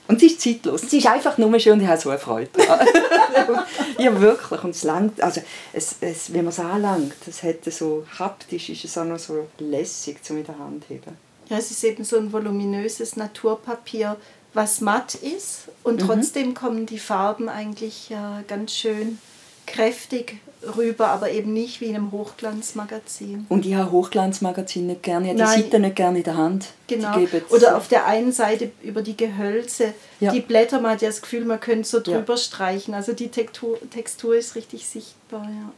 Und 0.08 0.20
sie 0.22 0.28
ist 0.28 0.42
zeitlos. 0.42 0.82
Sie 0.90 1.00
ist 1.00 1.08
einfach 1.08 1.38
nur 1.38 1.60
schön 1.60 1.74
und 1.74 1.82
ich 1.82 1.88
habe 1.88 2.00
so 2.00 2.10
eine 2.10 2.20
Freude 2.20 2.50
ja, 3.98 4.22
wirklich. 4.22 4.64
Und 4.64 4.70
es 4.70 4.84
langt, 4.84 5.22
also 5.22 5.42
es, 5.74 5.98
es, 6.00 6.34
wenn 6.34 6.46
man 6.46 6.54
es 6.54 6.60
anlangt, 6.60 7.16
es 7.28 7.44
hat 7.44 7.66
so 7.66 8.06
haptisch, 8.18 8.70
ist 8.70 8.86
es 8.86 8.98
auch 8.98 9.04
noch 9.04 9.20
so 9.20 9.48
lässig 9.60 10.24
zum 10.24 10.38
in 10.38 10.46
der 10.46 10.58
Hand 10.58 10.86
heben. 10.88 11.27
Ja, 11.50 11.58
es 11.58 11.72
ist 11.72 11.84
eben 11.84 12.04
so 12.04 12.18
ein 12.18 12.32
voluminöses 12.34 13.16
Naturpapier, 13.16 14.18
was 14.54 14.82
matt 14.82 15.16
ist 15.16 15.70
und 15.84 16.02
mhm. 16.02 16.08
trotzdem 16.08 16.54
kommen 16.54 16.86
die 16.86 17.00
Farben 17.00 17.48
eigentlich 17.48 18.12
äh, 18.12 18.44
ganz 18.48 18.74
schön 18.74 19.20
kräftig 19.66 20.40
rüber, 20.76 21.10
aber 21.10 21.30
eben 21.30 21.54
nicht 21.54 21.82
wie 21.82 21.86
in 21.86 21.96
einem 21.96 22.12
Hochglanzmagazin. 22.12 23.46
Und 23.50 23.66
ich 23.66 23.76
habe 23.76 23.92
Hochglanzmagazin 23.92 24.88
nicht 24.88 25.04
gerne, 25.04 25.26
ich 25.26 25.40
habe 25.40 25.56
die 25.56 25.62
Seite 25.62 25.80
nicht 25.80 25.96
gerne 25.96 26.18
in 26.18 26.24
der 26.24 26.38
Hand. 26.38 26.68
Genau. 26.88 27.16
Oder 27.50 27.78
auf 27.78 27.88
der 27.88 28.08
einen 28.08 28.32
Seite 28.32 28.72
über 28.82 29.02
die 29.02 29.16
Gehölze, 29.16 29.94
ja. 30.20 30.32
die 30.32 30.40
Blätter, 30.40 30.82
man 30.82 30.92
hat 30.92 31.02
ja 31.02 31.10
das 31.10 31.22
Gefühl, 31.22 31.46
man 31.46 31.60
könnte 31.60 31.88
so 31.88 32.00
drüber 32.00 32.34
ja. 32.34 32.38
streichen. 32.38 32.94
Also 32.94 33.14
die 33.14 33.28
Textur, 33.28 33.78
Textur 33.92 34.36
ist 34.36 34.56
richtig 34.56 34.88
sichtbar. 34.88 35.44
Ja. 35.44 35.72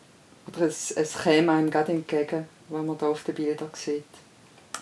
Oder 0.48 0.68
es, 0.68 0.92
es 0.92 1.18
käme 1.18 1.52
einem 1.52 1.70
gerade 1.70 1.92
entgegen, 1.92 2.48
wenn 2.70 2.86
man 2.86 2.98
da 2.98 3.08
auf 3.08 3.24
den 3.24 3.36
Bildern 3.36 3.70
sieht 3.74 4.04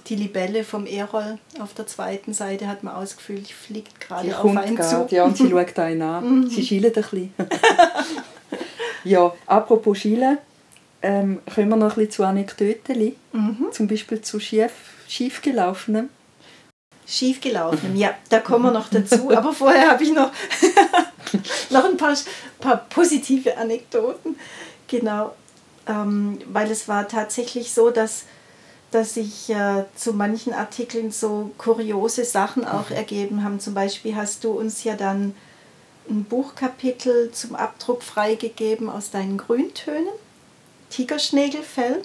die 0.10 0.16
Libelle 0.16 0.64
vom 0.64 0.86
Erol 0.86 1.38
auf 1.60 1.74
der 1.74 1.88
zweiten 1.88 2.34
Seite 2.34 2.68
hat 2.68 2.84
man 2.84 2.96
ausgefüllt, 2.96 3.48
fliegt 3.48 4.00
gerade 4.00 4.38
auf 4.38 4.56
einen 4.56 4.82
zu. 4.82 5.08
Ja, 5.10 5.26
und 5.26 5.38
sie 5.38 5.50
schaut 5.52 5.78
einen 5.80 6.02
an. 6.02 6.42
Mhm. 6.42 6.50
sie 6.50 6.66
schielt 6.66 6.86
ein 6.86 6.94
bisschen. 6.94 7.34
ja, 9.04 9.34
apropos 9.46 9.98
schielen, 9.98 10.38
ähm, 11.02 11.40
kommen 11.54 11.70
wir 11.70 11.76
noch 11.76 11.92
ein 11.92 11.96
bisschen 11.96 12.12
zu 12.12 12.24
Anekdoten. 12.24 13.16
Mhm. 13.34 13.68
Zum 13.72 13.88
Beispiel 13.88 14.22
zu 14.22 14.40
schief, 14.40 14.72
schiefgelaufenem. 15.08 16.10
Schiefgelaufenem, 17.06 17.96
ja, 17.96 18.16
da 18.30 18.40
kommen 18.40 18.66
wir 18.66 18.72
noch 18.72 18.90
dazu. 18.90 19.32
Aber 19.36 19.54
vorher 19.54 19.92
habe 19.92 20.04
ich 20.04 20.12
noch, 20.12 20.32
noch 21.70 21.86
ein 21.86 21.98
paar, 21.98 22.16
paar 22.60 22.78
positive 22.90 23.58
Anekdoten. 23.58 24.38
Genau, 24.88 25.34
ähm, 25.88 26.40
weil 26.48 26.70
es 26.72 26.88
war 26.88 27.08
tatsächlich 27.08 27.74
so, 27.74 27.90
dass 27.90 28.26
dass 28.92 29.16
sich 29.16 29.50
äh, 29.50 29.84
zu 29.96 30.14
manchen 30.14 30.54
Artikeln 30.54 31.12
so 31.12 31.52
kuriose 31.58 32.24
Sachen 32.24 32.66
auch 32.66 32.90
mhm. 32.90 32.96
ergeben 32.96 33.44
haben. 33.44 33.60
Zum 33.60 33.74
Beispiel 33.74 34.16
hast 34.16 34.44
du 34.44 34.52
uns 34.52 34.84
ja 34.84 34.96
dann 34.96 35.36
ein 36.10 36.24
Buchkapitel 36.24 37.32
zum 37.32 37.56
Abdruck 37.56 38.02
freigegeben 38.02 38.90
aus 38.90 39.12
deinen 39.12 39.38
Grüntönen, 39.38 40.08
Tigerschnägelfell. 40.90 42.02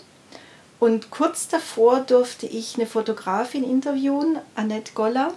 Und 0.80 1.10
kurz 1.10 1.46
davor 1.46 2.00
durfte 2.00 2.46
ich 2.46 2.74
eine 2.74 2.86
Fotografin 2.86 3.62
interviewen, 3.62 4.38
Annette 4.56 4.92
Goller. 4.94 5.32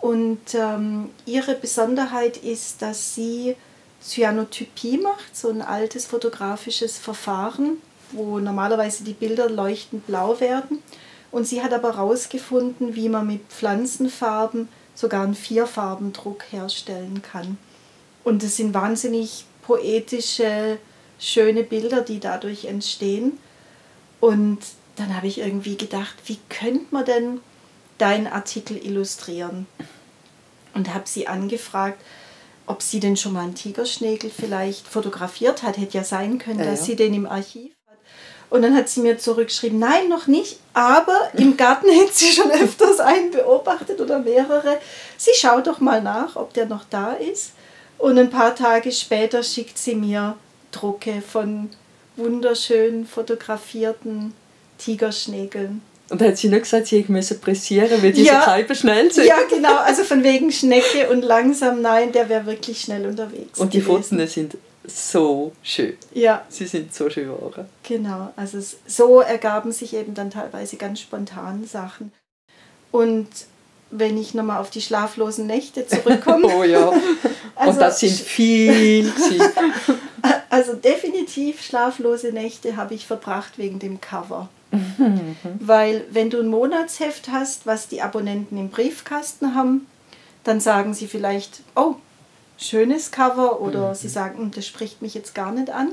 Und 0.00 0.54
ähm, 0.54 1.10
ihre 1.26 1.54
Besonderheit 1.56 2.36
ist, 2.36 2.80
dass 2.82 3.16
sie 3.16 3.56
Cyanotypie 4.00 4.98
macht, 4.98 5.36
so 5.36 5.48
ein 5.48 5.62
altes 5.62 6.06
fotografisches 6.06 6.98
Verfahren, 6.98 7.78
wo 8.14 8.38
normalerweise 8.38 9.04
die 9.04 9.12
Bilder 9.12 9.48
leuchtend 9.48 10.06
blau 10.06 10.40
werden. 10.40 10.82
Und 11.30 11.46
sie 11.46 11.62
hat 11.62 11.72
aber 11.72 11.96
herausgefunden, 11.96 12.94
wie 12.94 13.08
man 13.08 13.26
mit 13.26 13.42
Pflanzenfarben 13.48 14.68
sogar 14.94 15.24
einen 15.24 15.34
Vierfarbendruck 15.34 16.44
herstellen 16.50 17.22
kann. 17.22 17.58
Und 18.22 18.42
es 18.42 18.56
sind 18.56 18.72
wahnsinnig 18.72 19.44
poetische, 19.62 20.78
schöne 21.18 21.64
Bilder, 21.64 22.02
die 22.02 22.20
dadurch 22.20 22.66
entstehen. 22.66 23.38
Und 24.20 24.58
dann 24.96 25.16
habe 25.16 25.26
ich 25.26 25.38
irgendwie 25.38 25.76
gedacht, 25.76 26.14
wie 26.26 26.38
könnte 26.48 26.86
man 26.92 27.04
denn 27.04 27.40
deinen 27.98 28.26
Artikel 28.26 28.76
illustrieren? 28.76 29.66
Und 30.72 30.94
habe 30.94 31.08
sie 31.08 31.26
angefragt, 31.28 32.00
ob 32.66 32.82
sie 32.82 33.00
denn 33.00 33.16
schon 33.16 33.32
mal 33.32 33.42
einen 33.42 33.54
Tigerschnägel 33.54 34.30
vielleicht 34.30 34.88
fotografiert 34.88 35.62
hat. 35.62 35.76
Hätte 35.76 35.98
ja 35.98 36.04
sein 36.04 36.38
können, 36.38 36.60
ja, 36.60 36.64
dass 36.66 36.80
ja. 36.80 36.86
sie 36.86 36.96
den 36.96 37.14
im 37.14 37.26
Archiv 37.26 37.72
und 38.54 38.62
dann 38.62 38.76
hat 38.76 38.88
sie 38.88 39.00
mir 39.00 39.18
zurückgeschrieben, 39.18 39.80
nein, 39.80 40.08
noch 40.08 40.28
nicht, 40.28 40.60
aber 40.74 41.18
im 41.36 41.56
Garten 41.56 41.88
hätte 41.90 42.12
sie 42.12 42.30
schon 42.30 42.52
öfters 42.52 43.00
einen 43.00 43.32
beobachtet 43.32 44.00
oder 44.00 44.20
mehrere. 44.20 44.78
Sie 45.16 45.32
schaut 45.34 45.66
doch 45.66 45.80
mal 45.80 46.00
nach, 46.00 46.36
ob 46.36 46.54
der 46.54 46.66
noch 46.66 46.84
da 46.88 47.14
ist. 47.14 47.50
Und 47.98 48.16
ein 48.16 48.30
paar 48.30 48.54
Tage 48.54 48.92
später 48.92 49.42
schickt 49.42 49.76
sie 49.76 49.96
mir 49.96 50.36
Drucke 50.70 51.20
von 51.20 51.70
wunderschön 52.14 53.06
fotografierten 53.06 54.34
Tigerschnägeln. 54.78 55.82
Und 56.10 56.22
hat 56.22 56.38
sie 56.38 56.48
nicht 56.48 56.62
gesagt, 56.62 56.86
sie 56.86 57.04
müsse 57.08 57.38
pressieren, 57.38 58.00
weil 58.04 58.12
diese 58.12 58.28
ja, 58.28 58.42
Scheiben 58.44 58.76
schnell 58.76 59.10
sind? 59.10 59.26
Ja, 59.26 59.38
genau. 59.50 59.78
Also 59.78 60.04
von 60.04 60.22
wegen 60.22 60.52
Schnecke 60.52 61.10
und 61.10 61.22
langsam, 61.22 61.82
nein, 61.82 62.12
der 62.12 62.28
wäre 62.28 62.46
wirklich 62.46 62.82
schnell 62.82 63.04
unterwegs. 63.04 63.58
Und 63.58 63.74
die 63.74 63.80
gewesen. 63.80 64.18
Fotos 64.18 64.32
sind 64.32 64.56
so 64.86 65.52
schön. 65.62 65.96
Ja. 66.12 66.44
Sie 66.48 66.66
sind 66.66 66.94
so 66.94 67.08
schön 67.10 67.28
geworden. 67.28 67.66
Genau, 67.82 68.32
also 68.36 68.58
so 68.86 69.20
ergaben 69.20 69.72
sich 69.72 69.94
eben 69.94 70.14
dann 70.14 70.30
teilweise 70.30 70.76
ganz 70.76 71.00
spontan 71.00 71.66
Sachen. 71.66 72.12
Und 72.90 73.28
wenn 73.90 74.18
ich 74.18 74.34
nochmal 74.34 74.60
auf 74.60 74.70
die 74.70 74.80
schlaflosen 74.80 75.46
Nächte 75.46 75.86
zurückkomme. 75.86 76.46
oh 76.56 76.64
ja. 76.64 76.92
Also, 77.56 77.70
Und 77.70 77.80
das 77.82 78.00
sind 78.00 78.18
viel. 78.18 79.12
also 80.50 80.74
definitiv 80.74 81.62
schlaflose 81.62 82.32
Nächte 82.32 82.76
habe 82.76 82.94
ich 82.94 83.06
verbracht 83.06 83.58
wegen 83.58 83.78
dem 83.78 84.00
Cover. 84.00 84.48
Mhm. 84.72 85.36
Weil 85.60 86.04
wenn 86.10 86.30
du 86.30 86.40
ein 86.40 86.48
Monatsheft 86.48 87.28
hast, 87.28 87.64
was 87.64 87.86
die 87.86 88.02
Abonnenten 88.02 88.58
im 88.58 88.70
Briefkasten 88.70 89.54
haben, 89.54 89.86
dann 90.42 90.58
sagen 90.58 90.94
sie 90.94 91.06
vielleicht, 91.06 91.60
oh, 91.76 91.94
schönes 92.58 93.10
Cover 93.10 93.60
oder 93.60 93.90
mhm. 93.90 93.94
sie 93.94 94.08
sagen, 94.08 94.38
hm, 94.38 94.50
das 94.50 94.66
spricht 94.66 95.02
mich 95.02 95.14
jetzt 95.14 95.34
gar 95.34 95.52
nicht 95.52 95.70
an. 95.70 95.92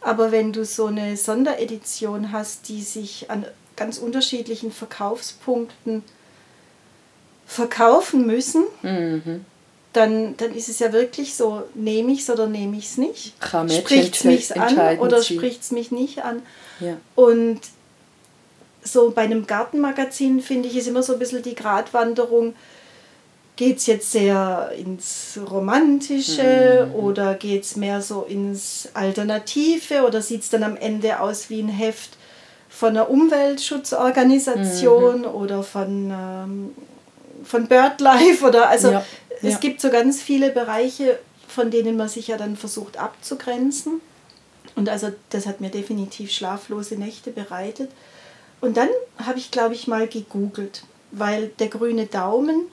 Aber 0.00 0.30
wenn 0.30 0.52
du 0.52 0.64
so 0.64 0.86
eine 0.86 1.16
Sonderedition 1.16 2.32
hast, 2.32 2.68
die 2.68 2.82
sich 2.82 3.30
an 3.30 3.44
ganz 3.76 3.98
unterschiedlichen 3.98 4.72
Verkaufspunkten 4.72 6.02
verkaufen 7.46 8.26
müssen, 8.26 8.64
mhm. 8.82 9.44
dann, 9.92 10.36
dann 10.36 10.54
ist 10.54 10.68
es 10.68 10.78
ja 10.78 10.92
wirklich 10.92 11.34
so, 11.34 11.62
nehme 11.74 12.12
ich 12.12 12.20
es 12.20 12.30
oder 12.30 12.46
nehme 12.46 12.76
ich 12.76 12.84
es 12.84 12.96
nicht? 12.98 13.34
Spricht 13.70 14.16
es 14.16 14.24
mich 14.24 14.60
an 14.60 14.98
oder 14.98 15.22
spricht 15.22 15.62
es 15.62 15.70
mich 15.70 15.90
nicht 15.90 16.22
an? 16.22 16.42
Ja. 16.80 16.96
Und 17.14 17.60
so 18.82 19.10
bei 19.10 19.22
einem 19.22 19.46
Gartenmagazin 19.46 20.40
finde 20.40 20.68
ich 20.68 20.76
ist 20.76 20.88
immer 20.88 21.02
so 21.02 21.14
ein 21.14 21.18
bisschen 21.18 21.42
die 21.42 21.54
Gratwanderung, 21.54 22.54
geht 23.58 23.76
es 23.78 23.86
jetzt 23.86 24.12
sehr 24.12 24.72
ins 24.78 25.38
Romantische 25.50 26.86
mhm. 26.86 26.94
oder 26.94 27.34
geht 27.34 27.64
es 27.64 27.74
mehr 27.74 28.00
so 28.00 28.22
ins 28.22 28.88
Alternative 28.94 30.06
oder 30.06 30.22
sieht 30.22 30.42
es 30.42 30.50
dann 30.50 30.62
am 30.62 30.76
Ende 30.76 31.18
aus 31.18 31.50
wie 31.50 31.60
ein 31.60 31.68
Heft 31.68 32.10
von 32.68 32.90
einer 32.90 33.10
Umweltschutzorganisation 33.10 35.22
mhm. 35.22 35.26
oder 35.26 35.64
von, 35.64 36.08
ähm, 36.08 36.72
von 37.42 37.66
BirdLife 37.66 38.46
oder 38.46 38.68
also 38.68 38.92
Ja, 38.92 39.04
es 39.42 39.54
ja. 39.54 39.58
gibt 39.58 39.80
so 39.80 39.90
ganz 39.90 40.22
viele 40.22 40.50
Bereiche, 40.50 41.18
von 41.48 41.72
denen 41.72 41.96
man 41.96 42.08
sich 42.08 42.28
ja 42.28 42.36
dann 42.36 42.56
versucht 42.56 42.96
abzugrenzen. 42.96 44.00
Und 44.76 44.88
also 44.88 45.10
das 45.30 45.48
hat 45.48 45.60
mir 45.60 45.70
definitiv 45.70 46.30
schlaflose 46.30 46.94
Nächte 46.94 47.32
bereitet. 47.32 47.90
Und 48.60 48.76
dann 48.76 48.88
habe 49.26 49.40
ich, 49.40 49.50
glaube 49.50 49.74
ich, 49.74 49.88
mal 49.88 50.06
gegoogelt, 50.06 50.84
weil 51.10 51.48
der 51.58 51.66
grüne 51.66 52.06
Daumen 52.06 52.68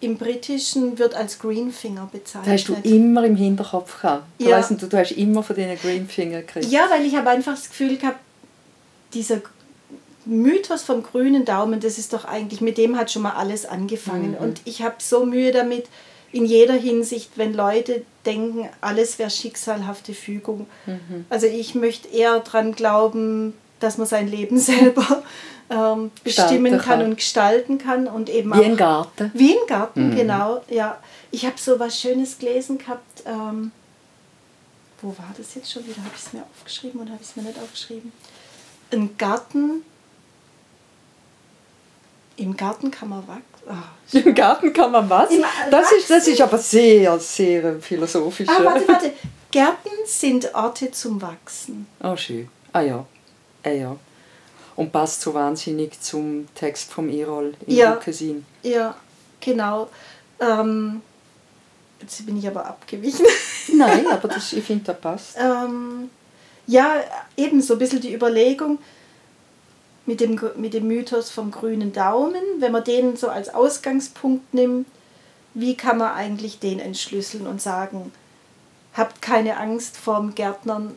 im 0.00 0.16
Britischen 0.16 0.98
wird 0.98 1.14
als 1.14 1.38
Greenfinger 1.38 2.08
bezeichnet. 2.12 2.46
Das 2.46 2.52
hast 2.68 2.68
du 2.68 2.88
immer 2.88 3.24
im 3.24 3.34
Hinterkopf 3.36 4.00
gehabt. 4.00 4.24
Du, 4.38 4.44
Ja. 4.48 4.58
weißt, 4.58 4.70
du, 4.80 4.86
du 4.86 4.96
hast 4.96 5.10
immer 5.12 5.42
von 5.42 5.56
diesen 5.56 5.76
Greenfinger 5.76 6.40
gekriegt. 6.42 6.66
Ja, 6.70 6.86
weil 6.90 7.04
ich 7.04 7.16
habe 7.16 7.30
einfach 7.30 7.54
das 7.54 7.68
Gefühl 7.68 7.96
gehabt, 7.96 8.20
dieser 9.14 9.40
Mythos 10.24 10.82
vom 10.82 11.02
grünen 11.02 11.44
Daumen, 11.44 11.80
das 11.80 11.98
ist 11.98 12.12
doch 12.12 12.24
eigentlich, 12.26 12.60
mit 12.60 12.78
dem 12.78 12.96
hat 12.96 13.10
schon 13.10 13.22
mal 13.22 13.32
alles 13.32 13.66
angefangen. 13.66 14.36
Und 14.36 14.60
ich 14.66 14.82
habe 14.82 14.96
so 14.98 15.24
Mühe 15.24 15.52
damit, 15.52 15.86
in 16.30 16.44
jeder 16.44 16.74
Hinsicht, 16.74 17.30
wenn 17.36 17.54
Leute 17.54 18.02
denken, 18.26 18.68
alles 18.82 19.18
wäre 19.18 19.30
schicksalhafte 19.30 20.12
Fügung. 20.12 20.66
Also 21.30 21.46
ich 21.46 21.74
möchte 21.74 22.08
eher 22.08 22.38
daran 22.40 22.72
glauben, 22.72 23.54
dass 23.80 23.98
man 23.98 24.06
sein 24.06 24.28
Leben 24.28 24.58
selber 24.60 25.22
ähm, 25.70 26.10
bestimmen 26.24 26.78
kann 26.78 27.00
kann. 27.00 27.02
und 27.02 27.16
gestalten 27.16 27.78
kann 27.78 28.06
und 28.06 28.30
eben 28.30 28.52
Wie 28.54 28.58
auch 28.58 28.64
ein 28.64 28.76
Garten. 28.76 29.30
wie 29.34 29.52
ein 29.52 29.66
Garten, 29.66 30.16
genau. 30.16 30.62
Ja, 30.68 30.98
ich 31.30 31.44
habe 31.44 31.56
so 31.58 31.78
was 31.78 32.00
Schönes 32.00 32.38
gelesen 32.38 32.78
gehabt. 32.78 33.22
Ähm, 33.26 33.72
wo 35.02 35.08
war 35.10 35.32
das 35.36 35.54
jetzt 35.54 35.70
schon 35.70 35.84
wieder? 35.86 35.98
Habe 35.98 36.10
ich 36.16 36.24
es 36.26 36.32
mir 36.32 36.42
aufgeschrieben 36.56 37.00
oder 37.00 37.10
habe 37.12 37.20
ich 37.22 37.28
es 37.28 37.36
mir 37.36 37.42
nicht 37.42 37.58
aufgeschrieben? 37.60 38.12
Ein 38.92 39.16
Garten. 39.18 39.84
Im 42.36 42.56
Garten 42.56 42.90
kann 42.90 43.08
man 43.08 43.26
wachsen. 43.26 43.42
Ah, 43.68 43.82
Im 44.16 44.34
Garten 44.34 44.72
kann 44.72 44.90
man 44.92 45.08
was? 45.10 45.30
Im 45.30 45.44
Das 45.70 45.92
ist, 45.92 46.08
das 46.08 46.26
ist 46.28 46.40
aber 46.40 46.56
sehr, 46.58 47.18
sehr 47.18 47.80
philosophisch. 47.80 48.48
ah, 48.48 48.64
warte, 48.64 48.88
warte. 48.88 49.12
Gärten 49.50 49.90
sind 50.06 50.54
Orte 50.54 50.90
zum 50.90 51.20
Wachsen. 51.20 51.86
Oh, 52.02 52.16
schön. 52.16 52.48
Ah 52.72 52.80
ja. 52.82 53.04
Ah 53.68 53.72
ja. 53.72 53.96
Und 54.76 54.92
passt 54.92 55.20
so 55.20 55.34
wahnsinnig 55.34 56.00
zum 56.00 56.46
Text 56.54 56.92
vom 56.92 57.08
Erol 57.08 57.54
in 57.66 57.76
Ja. 57.76 57.94
Lucasin. 57.94 58.46
Ja, 58.62 58.94
genau. 59.40 59.88
Ähm, 60.40 61.02
jetzt 62.00 62.24
bin 62.24 62.38
ich 62.38 62.46
aber 62.46 62.64
abgewichen. 62.64 63.26
Nein, 63.76 64.06
aber 64.06 64.28
das, 64.28 64.52
ich 64.52 64.64
finde, 64.64 64.84
das 64.84 65.00
passt. 65.00 65.36
Ähm, 65.36 66.10
ja, 66.66 67.00
eben 67.36 67.60
so 67.60 67.74
ein 67.74 67.78
bisschen 67.80 68.00
die 68.00 68.14
Überlegung 68.14 68.78
mit 70.06 70.20
dem, 70.20 70.40
mit 70.56 70.74
dem 70.74 70.86
Mythos 70.86 71.30
vom 71.30 71.50
grünen 71.50 71.92
Daumen, 71.92 72.42
wenn 72.60 72.72
man 72.72 72.84
den 72.84 73.16
so 73.16 73.28
als 73.28 73.52
Ausgangspunkt 73.52 74.54
nimmt, 74.54 74.86
wie 75.54 75.74
kann 75.76 75.98
man 75.98 76.12
eigentlich 76.12 76.60
den 76.60 76.78
entschlüsseln 76.78 77.46
und 77.46 77.60
sagen, 77.60 78.12
habt 78.94 79.20
keine 79.20 79.56
Angst 79.56 79.96
vorm 79.96 80.34
Gärtnern, 80.34 80.96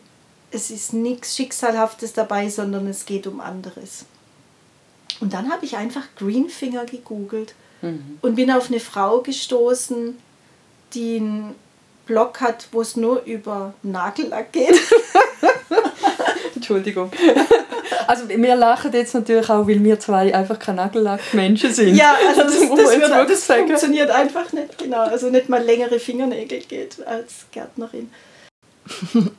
es 0.51 0.69
ist 0.71 0.93
nichts 0.93 1.35
Schicksalhaftes 1.35 2.13
dabei, 2.13 2.49
sondern 2.49 2.87
es 2.87 3.05
geht 3.05 3.27
um 3.27 3.39
anderes. 3.39 4.05
Und 5.19 5.33
dann 5.33 5.51
habe 5.51 5.65
ich 5.65 5.77
einfach 5.77 6.03
Greenfinger 6.17 6.85
gegoogelt 6.85 7.53
und 8.21 8.35
bin 8.35 8.51
auf 8.51 8.69
eine 8.69 8.79
Frau 8.79 9.21
gestoßen, 9.21 10.17
die 10.93 11.17
einen 11.17 11.55
Blog 12.05 12.39
hat, 12.41 12.67
wo 12.71 12.81
es 12.81 12.95
nur 12.95 13.23
über 13.23 13.73
Nagellack 13.81 14.51
geht. 14.51 14.79
Entschuldigung. 16.55 17.11
Also 18.07 18.27
wir 18.29 18.55
lachen 18.55 18.91
jetzt 18.93 19.13
natürlich 19.13 19.49
auch, 19.49 19.67
weil 19.67 19.83
wir 19.83 19.99
zwei 19.99 20.33
einfach 20.33 20.59
keine 20.59 20.77
Nagellack-Menschen 20.77 21.73
sind. 21.73 21.95
Ja, 21.95 22.15
also 22.27 22.41
das, 22.43 22.59
das, 22.59 22.69
würde, 22.69 23.09
wirklich 23.09 23.39
das 23.39 23.45
funktioniert 23.45 24.11
einfach 24.11 24.51
nicht, 24.53 24.77
genau. 24.77 25.01
Also 25.01 25.29
nicht 25.29 25.49
mal 25.49 25.63
längere 25.63 25.99
Fingernägel 25.99 26.59
geht 26.61 27.05
als 27.07 27.45
Gärtnerin. 27.51 28.11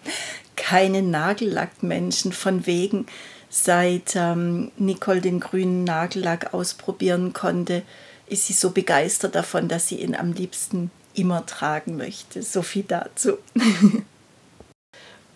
Keine 0.56 1.02
Nagellackmenschen 1.02 2.32
von 2.32 2.66
wegen, 2.66 3.06
seit 3.50 4.16
ähm, 4.16 4.70
Nicole 4.76 5.20
den 5.20 5.40
grünen 5.40 5.84
Nagellack 5.84 6.54
ausprobieren 6.54 7.32
konnte, 7.32 7.82
ist 8.26 8.46
sie 8.46 8.52
so 8.54 8.70
begeistert 8.70 9.34
davon, 9.34 9.68
dass 9.68 9.88
sie 9.88 9.96
ihn 9.96 10.14
am 10.14 10.32
liebsten 10.32 10.90
immer 11.14 11.44
tragen 11.44 11.96
möchte. 11.96 12.42
So 12.42 12.62
viel 12.62 12.84
dazu. 12.84 13.38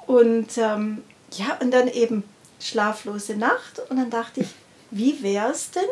und 0.06 0.56
ähm, 0.56 1.02
ja, 1.32 1.58
und 1.60 1.70
dann 1.72 1.88
eben 1.88 2.24
schlaflose 2.60 3.36
Nacht. 3.36 3.80
Und 3.90 3.98
dann 3.98 4.10
dachte 4.10 4.40
ich, 4.40 4.48
wie 4.90 5.22
wäre 5.22 5.50
es 5.50 5.70
denn, 5.70 5.84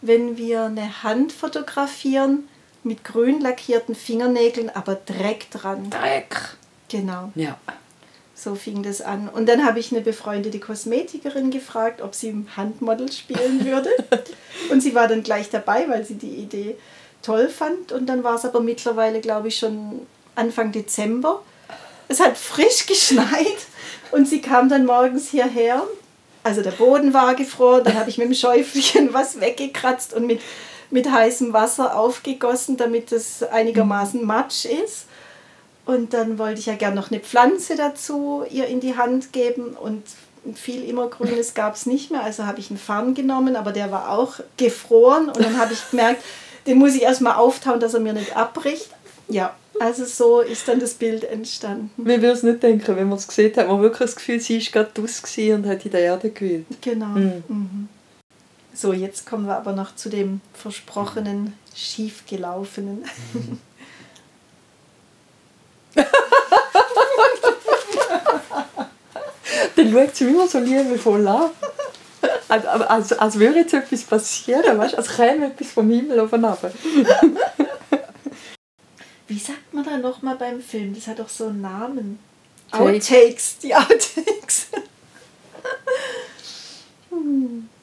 wenn 0.00 0.36
wir 0.36 0.64
eine 0.64 1.02
Hand 1.02 1.32
fotografieren 1.32 2.48
mit 2.82 3.04
grün 3.04 3.40
lackierten 3.40 3.94
Fingernägeln, 3.94 4.70
aber 4.70 4.96
Dreck 4.96 5.50
dran. 5.50 5.90
Dreck. 5.90 6.56
Genau, 6.88 7.30
Ja. 7.34 7.56
So 8.42 8.54
fing 8.54 8.82
das 8.82 9.00
an. 9.00 9.28
Und 9.28 9.48
dann 9.48 9.64
habe 9.64 9.78
ich 9.78 9.92
eine 9.92 10.00
befreundete 10.00 10.58
Kosmetikerin 10.58 11.50
gefragt, 11.50 12.02
ob 12.02 12.14
sie 12.14 12.28
im 12.28 12.56
Handmodel 12.56 13.10
spielen 13.10 13.64
würde. 13.64 13.90
Und 14.70 14.80
sie 14.80 14.94
war 14.94 15.08
dann 15.08 15.22
gleich 15.22 15.50
dabei, 15.50 15.88
weil 15.88 16.04
sie 16.04 16.14
die 16.14 16.36
Idee 16.36 16.76
toll 17.22 17.48
fand. 17.48 17.92
Und 17.92 18.06
dann 18.06 18.24
war 18.24 18.34
es 18.34 18.44
aber 18.44 18.60
mittlerweile, 18.60 19.20
glaube 19.20 19.48
ich, 19.48 19.58
schon 19.58 20.06
Anfang 20.34 20.72
Dezember. 20.72 21.42
Es 22.08 22.20
hat 22.20 22.36
frisch 22.36 22.86
geschneit 22.86 23.66
und 24.10 24.28
sie 24.28 24.40
kam 24.40 24.68
dann 24.68 24.84
morgens 24.84 25.28
hierher. 25.28 25.86
Also 26.44 26.62
der 26.62 26.72
Boden 26.72 27.14
war 27.14 27.34
gefroren, 27.34 27.84
dann 27.84 27.94
habe 27.94 28.10
ich 28.10 28.18
mit 28.18 28.26
dem 28.26 28.34
Schäufelchen 28.34 29.14
was 29.14 29.40
weggekratzt 29.40 30.12
und 30.12 30.26
mit, 30.26 30.40
mit 30.90 31.10
heißem 31.10 31.52
Wasser 31.52 31.96
aufgegossen, 31.96 32.76
damit 32.76 33.12
es 33.12 33.42
einigermaßen 33.42 34.24
matsch 34.24 34.64
ist. 34.64 35.06
Und 35.84 36.14
dann 36.14 36.38
wollte 36.38 36.60
ich 36.60 36.66
ja 36.66 36.74
gern 36.74 36.94
noch 36.94 37.10
eine 37.10 37.20
Pflanze 37.20 37.76
dazu 37.76 38.44
ihr 38.50 38.66
in 38.66 38.80
die 38.80 38.96
Hand 38.96 39.32
geben 39.32 39.70
und 39.70 40.04
viel 40.54 40.84
Immergrünes 40.84 41.54
gab 41.54 41.74
es 41.74 41.86
nicht 41.86 42.10
mehr. 42.10 42.22
Also 42.22 42.46
habe 42.46 42.60
ich 42.60 42.70
einen 42.70 42.78
Farn 42.78 43.14
genommen, 43.14 43.56
aber 43.56 43.72
der 43.72 43.90
war 43.90 44.10
auch 44.10 44.34
gefroren 44.56 45.28
und 45.28 45.40
dann 45.40 45.58
habe 45.58 45.72
ich 45.72 45.90
gemerkt, 45.90 46.22
den 46.66 46.78
muss 46.78 46.94
ich 46.94 47.02
erstmal 47.02 47.34
auftauen, 47.34 47.80
dass 47.80 47.94
er 47.94 48.00
mir 48.00 48.12
nicht 48.12 48.36
abbricht. 48.36 48.90
Ja, 49.28 49.54
also 49.80 50.04
so 50.04 50.40
ist 50.40 50.68
dann 50.68 50.80
das 50.80 50.94
Bild 50.94 51.24
entstanden. 51.24 51.90
Wir 51.96 52.20
würden 52.20 52.36
es 52.36 52.42
nicht 52.42 52.62
denken, 52.62 52.96
wenn 52.96 53.08
man 53.08 53.18
es 53.18 53.26
gesehen 53.26 53.54
hat. 53.56 53.68
Man 53.68 53.80
wirklich 53.80 54.10
das 54.10 54.16
Gefühl, 54.16 54.40
sie 54.40 54.60
war 54.60 54.84
gerade 54.84 55.00
draus 55.00 55.22
gewesen 55.22 55.64
und 55.64 55.66
hat 55.66 55.84
in 55.84 55.90
der 55.90 56.00
Erde 56.00 56.30
gewühlt. 56.30 56.66
Genau. 56.80 57.06
Mhm. 57.06 57.44
Mhm. 57.48 57.88
So, 58.74 58.92
jetzt 58.92 59.26
kommen 59.26 59.46
wir 59.46 59.56
aber 59.56 59.72
noch 59.72 59.94
zu 59.96 60.08
dem 60.08 60.40
versprochenen, 60.54 61.54
schiefgelaufenen. 61.74 63.04
Dann 69.76 69.92
schaut 69.92 70.16
sie 70.16 70.28
immer 70.28 70.46
so 70.48 70.58
liebevoll 70.58 71.26
an. 71.26 71.50
Als, 72.48 72.66
als, 72.66 73.12
als 73.12 73.38
würde 73.38 73.60
jetzt 73.60 73.72
etwas 73.74 74.02
passieren, 74.02 74.78
weißt? 74.78 74.96
als 74.96 75.16
käme 75.16 75.46
etwas 75.46 75.72
vom 75.72 75.88
Himmel 75.90 76.20
auf 76.20 76.32
ab. 76.32 76.72
Wie 79.28 79.38
sagt 79.38 79.72
man 79.72 79.84
da 79.84 79.96
nochmal 79.96 80.36
beim 80.36 80.60
Film? 80.60 80.94
Das 80.94 81.06
hat 81.06 81.18
doch 81.18 81.28
so 81.28 81.46
einen 81.46 81.62
Namen. 81.62 82.18
Take. 82.70 82.84
Outtakes, 82.84 83.58
die 83.58 83.74
Outtakes. 83.74 84.66
Hm. 87.10 87.68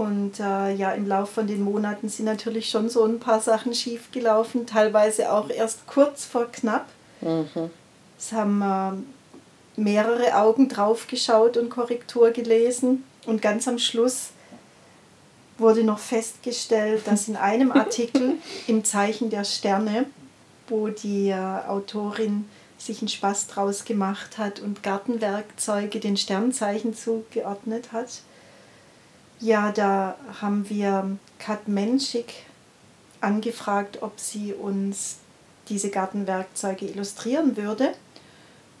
Und 0.00 0.40
äh, 0.40 0.72
ja, 0.72 0.92
im 0.92 1.06
Laufe 1.06 1.34
von 1.34 1.46
den 1.46 1.62
Monaten 1.62 2.08
sind 2.08 2.24
natürlich 2.24 2.70
schon 2.70 2.88
so 2.88 3.04
ein 3.04 3.20
paar 3.20 3.40
Sachen 3.40 3.74
schiefgelaufen, 3.74 4.66
teilweise 4.66 5.30
auch 5.30 5.50
erst 5.50 5.86
kurz 5.86 6.24
vor 6.24 6.46
knapp. 6.50 6.86
Es 8.18 8.32
haben 8.32 8.62
äh, 8.62 8.92
mehrere 9.80 10.36
Augen 10.36 10.68
drauf 10.68 11.06
geschaut 11.06 11.56
und 11.56 11.70
Korrektur 11.70 12.30
gelesen. 12.30 13.04
Und 13.26 13.42
ganz 13.42 13.66
am 13.68 13.78
Schluss 13.78 14.30
wurde 15.58 15.84
noch 15.84 15.98
festgestellt, 15.98 17.06
dass 17.06 17.28
in 17.28 17.36
einem 17.36 17.72
Artikel 17.72 18.34
im 18.66 18.84
Zeichen 18.84 19.30
der 19.30 19.44
Sterne, 19.44 20.06
wo 20.68 20.88
die 20.88 21.28
äh, 21.28 21.34
Autorin 21.34 22.48
sich 22.78 23.00
einen 23.00 23.08
Spaß 23.08 23.48
draus 23.48 23.84
gemacht 23.84 24.38
hat 24.38 24.60
und 24.60 24.82
Gartenwerkzeuge 24.82 26.00
den 26.00 26.16
Sternzeichen 26.16 26.94
zugeordnet 26.94 27.92
hat, 27.92 28.22
ja, 29.38 29.72
da 29.72 30.16
haben 30.40 30.68
wir 30.68 31.16
Kat 31.38 31.66
Menschik 31.66 32.44
angefragt, 33.22 34.02
ob 34.02 34.20
sie 34.20 34.52
uns 34.52 35.16
diese 35.68 35.90
Gartenwerkzeuge 35.90 36.86
illustrieren 36.86 37.56
würde. 37.56 37.92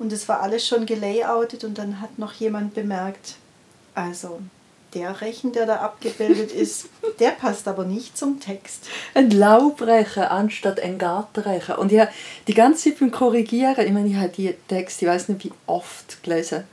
Und 0.00 0.14
es 0.14 0.28
war 0.28 0.40
alles 0.40 0.66
schon 0.66 0.86
gelayoutet 0.86 1.62
und 1.62 1.76
dann 1.76 2.00
hat 2.00 2.18
noch 2.18 2.32
jemand 2.32 2.74
bemerkt, 2.74 3.34
also 3.94 4.40
der 4.94 5.20
Rechen, 5.20 5.52
der 5.52 5.66
da 5.66 5.76
abgebildet 5.76 6.52
ist, 6.52 6.86
der 7.20 7.32
passt 7.32 7.68
aber 7.68 7.84
nicht 7.84 8.16
zum 8.16 8.40
Text. 8.40 8.86
Ein 9.14 9.30
Laubrechen 9.30 10.22
anstatt 10.22 10.80
ein 10.80 10.98
Gartenrechen. 10.98 11.76
Und 11.76 11.92
ich 11.92 12.00
habe 12.00 12.10
die 12.48 12.54
ganze 12.54 12.88
Zeit 12.88 12.98
beim 12.98 13.10
Korrigieren, 13.10 13.86
ich 13.86 13.92
meine, 13.92 14.08
ich 14.08 14.16
habe 14.16 14.30
die 14.30 14.54
Texte, 14.68 15.04
ich 15.04 15.10
weiß 15.10 15.28
nicht 15.28 15.44
wie 15.44 15.52
oft 15.66 16.22
gelesen. 16.22 16.64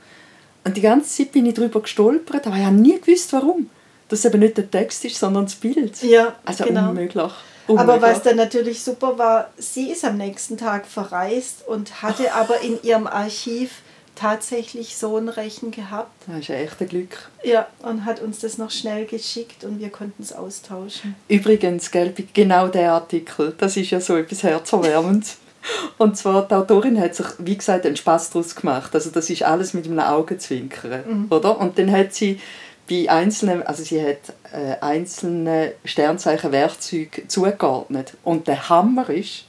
Und 0.64 0.78
die 0.78 0.80
ganze 0.80 1.10
Zeit 1.10 1.32
bin 1.32 1.44
ich 1.44 1.54
darüber 1.54 1.82
gestolpert, 1.82 2.46
aber 2.46 2.56
ich 2.56 2.64
habe 2.64 2.76
nie 2.76 2.98
gewusst, 2.98 3.32
warum. 3.34 3.68
dass 4.08 4.20
es 4.20 4.24
eben 4.24 4.40
nicht 4.40 4.56
der 4.56 4.70
Text 4.70 5.04
ist, 5.04 5.18
sondern 5.18 5.44
das 5.44 5.54
Bild. 5.54 6.02
Ja, 6.02 6.34
also 6.46 6.64
genau. 6.64 6.88
unmöglich. 6.88 7.32
Aber 7.68 8.00
was 8.00 8.22
dann 8.22 8.36
natürlich 8.36 8.82
super 8.82 9.18
war, 9.18 9.50
sie 9.58 9.90
ist 9.90 10.04
am 10.04 10.16
nächsten 10.16 10.56
Tag 10.56 10.86
verreist 10.86 11.66
und 11.66 12.02
hatte 12.02 12.32
aber 12.34 12.60
in 12.60 12.82
ihrem 12.82 13.06
Archiv 13.06 13.82
tatsächlich 14.18 14.96
so 14.96 15.16
ein 15.16 15.28
Rechen 15.28 15.70
gehabt. 15.70 16.10
Das 16.26 16.40
ist 16.40 16.50
ein 16.50 16.56
echter 16.56 16.86
Glück. 16.86 17.30
Ja, 17.44 17.68
und 17.82 18.04
hat 18.04 18.20
uns 18.20 18.40
das 18.40 18.58
noch 18.58 18.70
schnell 18.70 19.06
geschickt 19.06 19.64
und 19.64 19.80
wir 19.80 19.90
konnten 19.90 20.22
es 20.22 20.32
austauschen. 20.32 21.14
Übrigens, 21.28 21.90
gell, 21.90 22.12
genau 22.34 22.68
der 22.68 22.92
Artikel, 22.92 23.54
das 23.58 23.76
ist 23.76 23.90
ja 23.90 24.00
so 24.00 24.16
etwas 24.16 24.42
herzerwärmendes. 24.42 25.36
Und 25.98 26.16
zwar, 26.16 26.46
die 26.46 26.54
Autorin 26.54 26.98
hat 27.00 27.16
sich, 27.16 27.26
wie 27.38 27.56
gesagt, 27.56 27.84
einen 27.84 27.96
Spass 27.96 28.30
daraus 28.30 28.54
gemacht. 28.54 28.94
Also 28.94 29.10
das 29.10 29.28
ist 29.28 29.42
alles 29.42 29.74
mit 29.74 29.86
einem 29.86 29.98
Augenzwinkern, 29.98 31.26
oder? 31.30 31.58
Und 31.58 31.78
dann 31.78 31.90
hat 31.90 32.14
sie 32.14 32.40
bei 32.88 33.08
einzelnen, 33.10 33.62
also 33.62 33.82
sie 33.82 34.00
hat 34.02 34.34
äh, 34.52 34.80
einzelne 34.80 35.72
Sternzeichen 35.84 36.52
Werkzeuge 36.52 37.28
zugeordnet. 37.28 38.14
Und 38.24 38.48
der 38.48 38.68
Hammer 38.68 39.08
ist, 39.10 39.44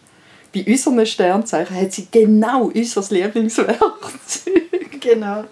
bei 0.53 0.65
unseren 0.65 1.05
Sternzeichen 1.05 1.79
hat 1.79 1.93
sie 1.93 2.07
genau 2.11 2.71
unser 2.73 3.03
Lieblingswerkzeug. 3.09 4.53
Genau. 5.01 5.45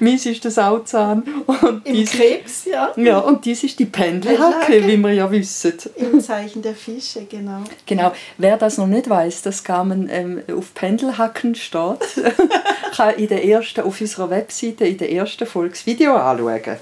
Meins 0.00 0.24
ist 0.26 0.42
der 0.44 0.50
Sauzahn 0.50 1.22
und 1.46 1.86
Im 1.86 2.04
Krebs, 2.06 2.64
ja. 2.64 2.92
ja, 2.96 3.18
und 3.18 3.44
dies 3.44 3.62
ist 3.62 3.78
die 3.78 3.84
Pendelhacke, 3.84 4.86
wie 4.86 4.96
wir 4.96 5.12
ja 5.12 5.30
wissen. 5.30 5.74
Im 5.96 6.20
Zeichen 6.20 6.62
der 6.62 6.74
Fische, 6.74 7.26
genau. 7.26 7.62
Genau. 7.86 8.12
Wer 8.38 8.56
das 8.56 8.78
noch 8.78 8.86
nicht 8.86 9.08
weiß, 9.08 9.42
dass 9.42 9.62
Garmin 9.62 10.08
ähm, 10.10 10.42
auf 10.50 10.72
Pendelhacken 10.74 11.54
steht, 11.54 11.98
kann 12.96 13.14
in 13.16 13.28
der 13.28 13.44
ersten, 13.44 13.82
auf 13.82 14.00
unserer 14.00 14.30
Webseite 14.30 14.86
in 14.86 14.96
der 14.96 15.12
ersten 15.12 15.46
Folge 15.46 15.70
das 15.70 15.86
Video 15.86 16.16
anschauen. 16.16 16.78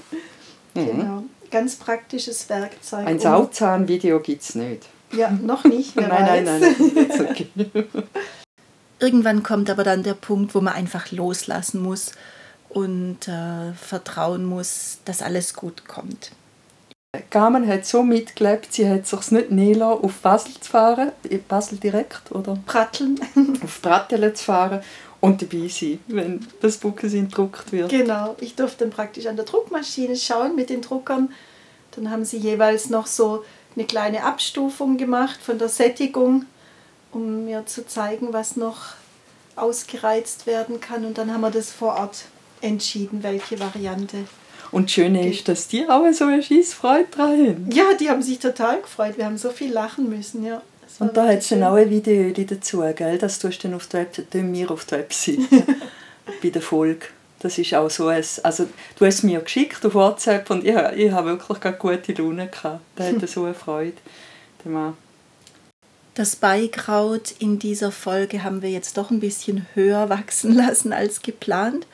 Genau. 0.73 1.23
Ganz 1.51 1.75
praktisches 1.75 2.49
Werkzeug. 2.49 3.05
Ein 3.05 3.19
Sauzahn-Video 3.19 4.19
gibt 4.19 4.41
es 4.41 4.55
nicht. 4.55 4.87
Ja, 5.11 5.29
noch 5.29 5.63
nicht, 5.63 5.95
nein, 5.95 6.09
nein, 6.09 6.43
nein, 6.43 6.75
nein. 6.95 7.27
okay. 7.29 7.47
Irgendwann 8.99 9.43
kommt 9.43 9.69
aber 9.69 9.83
dann 9.83 10.03
der 10.03 10.13
Punkt, 10.13 10.55
wo 10.55 10.61
man 10.61 10.73
einfach 10.73 11.11
loslassen 11.11 11.81
muss 11.81 12.13
und 12.69 13.27
äh, 13.27 13.73
vertrauen 13.73 14.45
muss, 14.45 14.99
dass 15.05 15.21
alles 15.21 15.53
gut 15.53 15.87
kommt. 15.87 16.31
Garmin 17.29 17.67
hat 17.67 17.85
so 17.85 18.01
mitgelebt, 18.01 18.73
sie 18.73 18.89
hat 18.89 19.05
sich 19.05 19.29
nicht 19.29 19.51
nehmen 19.51 19.79
lassen, 19.79 20.03
auf 20.03 20.13
Basel 20.21 20.53
zu 20.59 20.71
fahren, 20.71 21.11
Basel 21.47 21.77
direkt, 21.77 22.31
oder 22.31 22.57
Pratteln. 22.65 23.19
auf 23.63 23.81
Brattelen 23.81 24.33
zu 24.33 24.45
fahren 24.45 24.81
und 25.23 25.41
dabei 25.41 25.69
sein, 25.69 25.99
wenn 26.07 26.45
das 26.59 26.75
Buckesin 26.75 27.29
gedruckt 27.29 27.71
wird. 27.71 27.89
Genau, 27.89 28.35
ich 28.41 28.55
durfte 28.55 28.83
dann 28.83 28.89
praktisch 28.89 29.25
an 29.25 29.37
der 29.37 29.45
Druckmaschine 29.45 30.17
schauen 30.17 30.53
mit 30.53 30.69
den 30.69 30.81
Druckern. 30.81 31.31
Dann 31.91 32.11
haben 32.11 32.25
sie 32.25 32.35
jeweils 32.35 32.89
noch 32.89 33.07
so 33.07 33.45
eine 33.73 33.85
kleine 33.85 34.25
Abstufung 34.25 34.97
gemacht 34.97 35.39
von 35.41 35.57
der 35.57 35.69
Sättigung, 35.69 36.43
um 37.13 37.45
mir 37.45 37.65
zu 37.65 37.87
zeigen, 37.87 38.33
was 38.33 38.57
noch 38.57 38.95
ausgereizt 39.55 40.45
werden 40.45 40.81
kann. 40.81 41.05
Und 41.05 41.17
dann 41.17 41.33
haben 41.33 41.39
wir 41.39 41.51
das 41.51 41.71
vor 41.71 41.93
Ort 41.93 42.25
entschieden, 42.59 43.23
welche 43.23 43.57
Variante. 43.61 44.25
Und 44.71 44.87
das 44.89 44.91
Schöne 44.91 45.29
ist, 45.29 45.47
dass 45.47 45.69
die 45.69 45.87
auch 45.87 46.03
so 46.11 46.25
eine 46.25 46.43
Scheissfreude 46.43 47.07
dran 47.09 47.47
haben. 47.47 47.69
Ja, 47.71 47.93
die 47.97 48.09
haben 48.09 48.21
sich 48.21 48.39
total 48.39 48.81
gefreut. 48.81 49.17
Wir 49.17 49.23
haben 49.23 49.37
so 49.37 49.51
viel 49.51 49.71
lachen 49.71 50.09
müssen, 50.09 50.45
ja. 50.45 50.61
Und 50.99 51.17
da 51.17 51.27
hat 51.27 51.39
es 51.39 51.49
dann 51.49 51.63
auch 51.63 51.75
ein 51.75 51.89
Video 51.89 52.31
dazu, 52.31 52.83
gell? 52.95 53.17
Das 53.17 53.39
tust 53.39 53.63
du 53.63 53.67
dann 53.67 53.75
auf 53.75 53.91
Webseite, 53.93 54.29
tun 54.29 54.53
wir 54.53 54.71
auf 54.71 54.85
die 54.85 54.91
Webseite 54.91 55.41
bei 56.41 56.49
der 56.49 56.61
Folge. 56.61 57.07
Das 57.39 57.57
ist 57.57 57.73
auch 57.73 57.89
so 57.89 58.07
ein, 58.07 58.23
also 58.43 58.67
du 58.97 59.05
hast 59.05 59.15
es 59.15 59.23
mir 59.23 59.41
geschickt 59.41 59.85
auf 59.85 59.95
WhatsApp 59.95 60.49
und 60.49 60.65
ich, 60.65 60.75
ich 60.75 61.11
habe 61.11 61.31
wirklich 61.31 61.59
gerade 61.59 61.77
gute 61.77 62.13
Laune 62.13 62.47
gehabt. 62.47 62.81
Da 62.95 63.03
hat 63.03 63.21
er 63.21 63.27
so 63.27 63.43
eine 63.43 63.53
Freude, 63.53 63.97
der 64.63 64.71
Mann. 64.71 64.97
Das 66.15 66.35
Beikraut 66.35 67.33
in 67.39 67.57
dieser 67.57 67.91
Folge 67.91 68.43
haben 68.43 68.61
wir 68.61 68.69
jetzt 68.69 68.97
doch 68.97 69.09
ein 69.09 69.19
bisschen 69.19 69.65
höher 69.73 70.09
wachsen 70.09 70.53
lassen 70.53 70.93
als 70.93 71.21
geplant. 71.21 71.87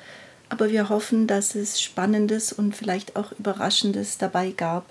Aber 0.50 0.70
wir 0.70 0.90
hoffen, 0.90 1.26
dass 1.26 1.56
es 1.56 1.82
Spannendes 1.82 2.52
und 2.52 2.76
vielleicht 2.76 3.16
auch 3.16 3.32
Überraschendes 3.32 4.18
dabei 4.18 4.52
gab. 4.52 4.86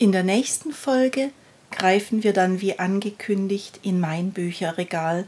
In 0.00 0.12
der 0.12 0.22
nächsten 0.22 0.72
Folge 0.72 1.32
greifen 1.72 2.22
wir 2.22 2.32
dann 2.32 2.60
wie 2.60 2.78
angekündigt 2.78 3.80
in 3.82 3.98
mein 3.98 4.30
Bücherregal 4.30 5.26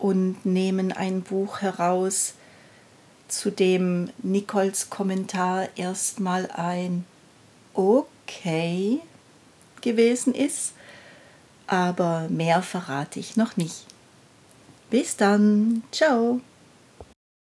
und 0.00 0.44
nehmen 0.44 0.90
ein 0.90 1.22
Buch 1.22 1.60
heraus, 1.60 2.34
zu 3.28 3.50
dem 3.50 4.10
Nicoles 4.22 4.90
Kommentar 4.90 5.68
erstmal 5.76 6.50
ein 6.50 7.04
Okay 7.74 8.98
gewesen 9.80 10.34
ist, 10.34 10.72
aber 11.68 12.28
mehr 12.28 12.62
verrate 12.62 13.20
ich 13.20 13.36
noch 13.36 13.56
nicht. 13.56 13.86
Bis 14.90 15.16
dann, 15.16 15.84
ciao. 15.92 16.40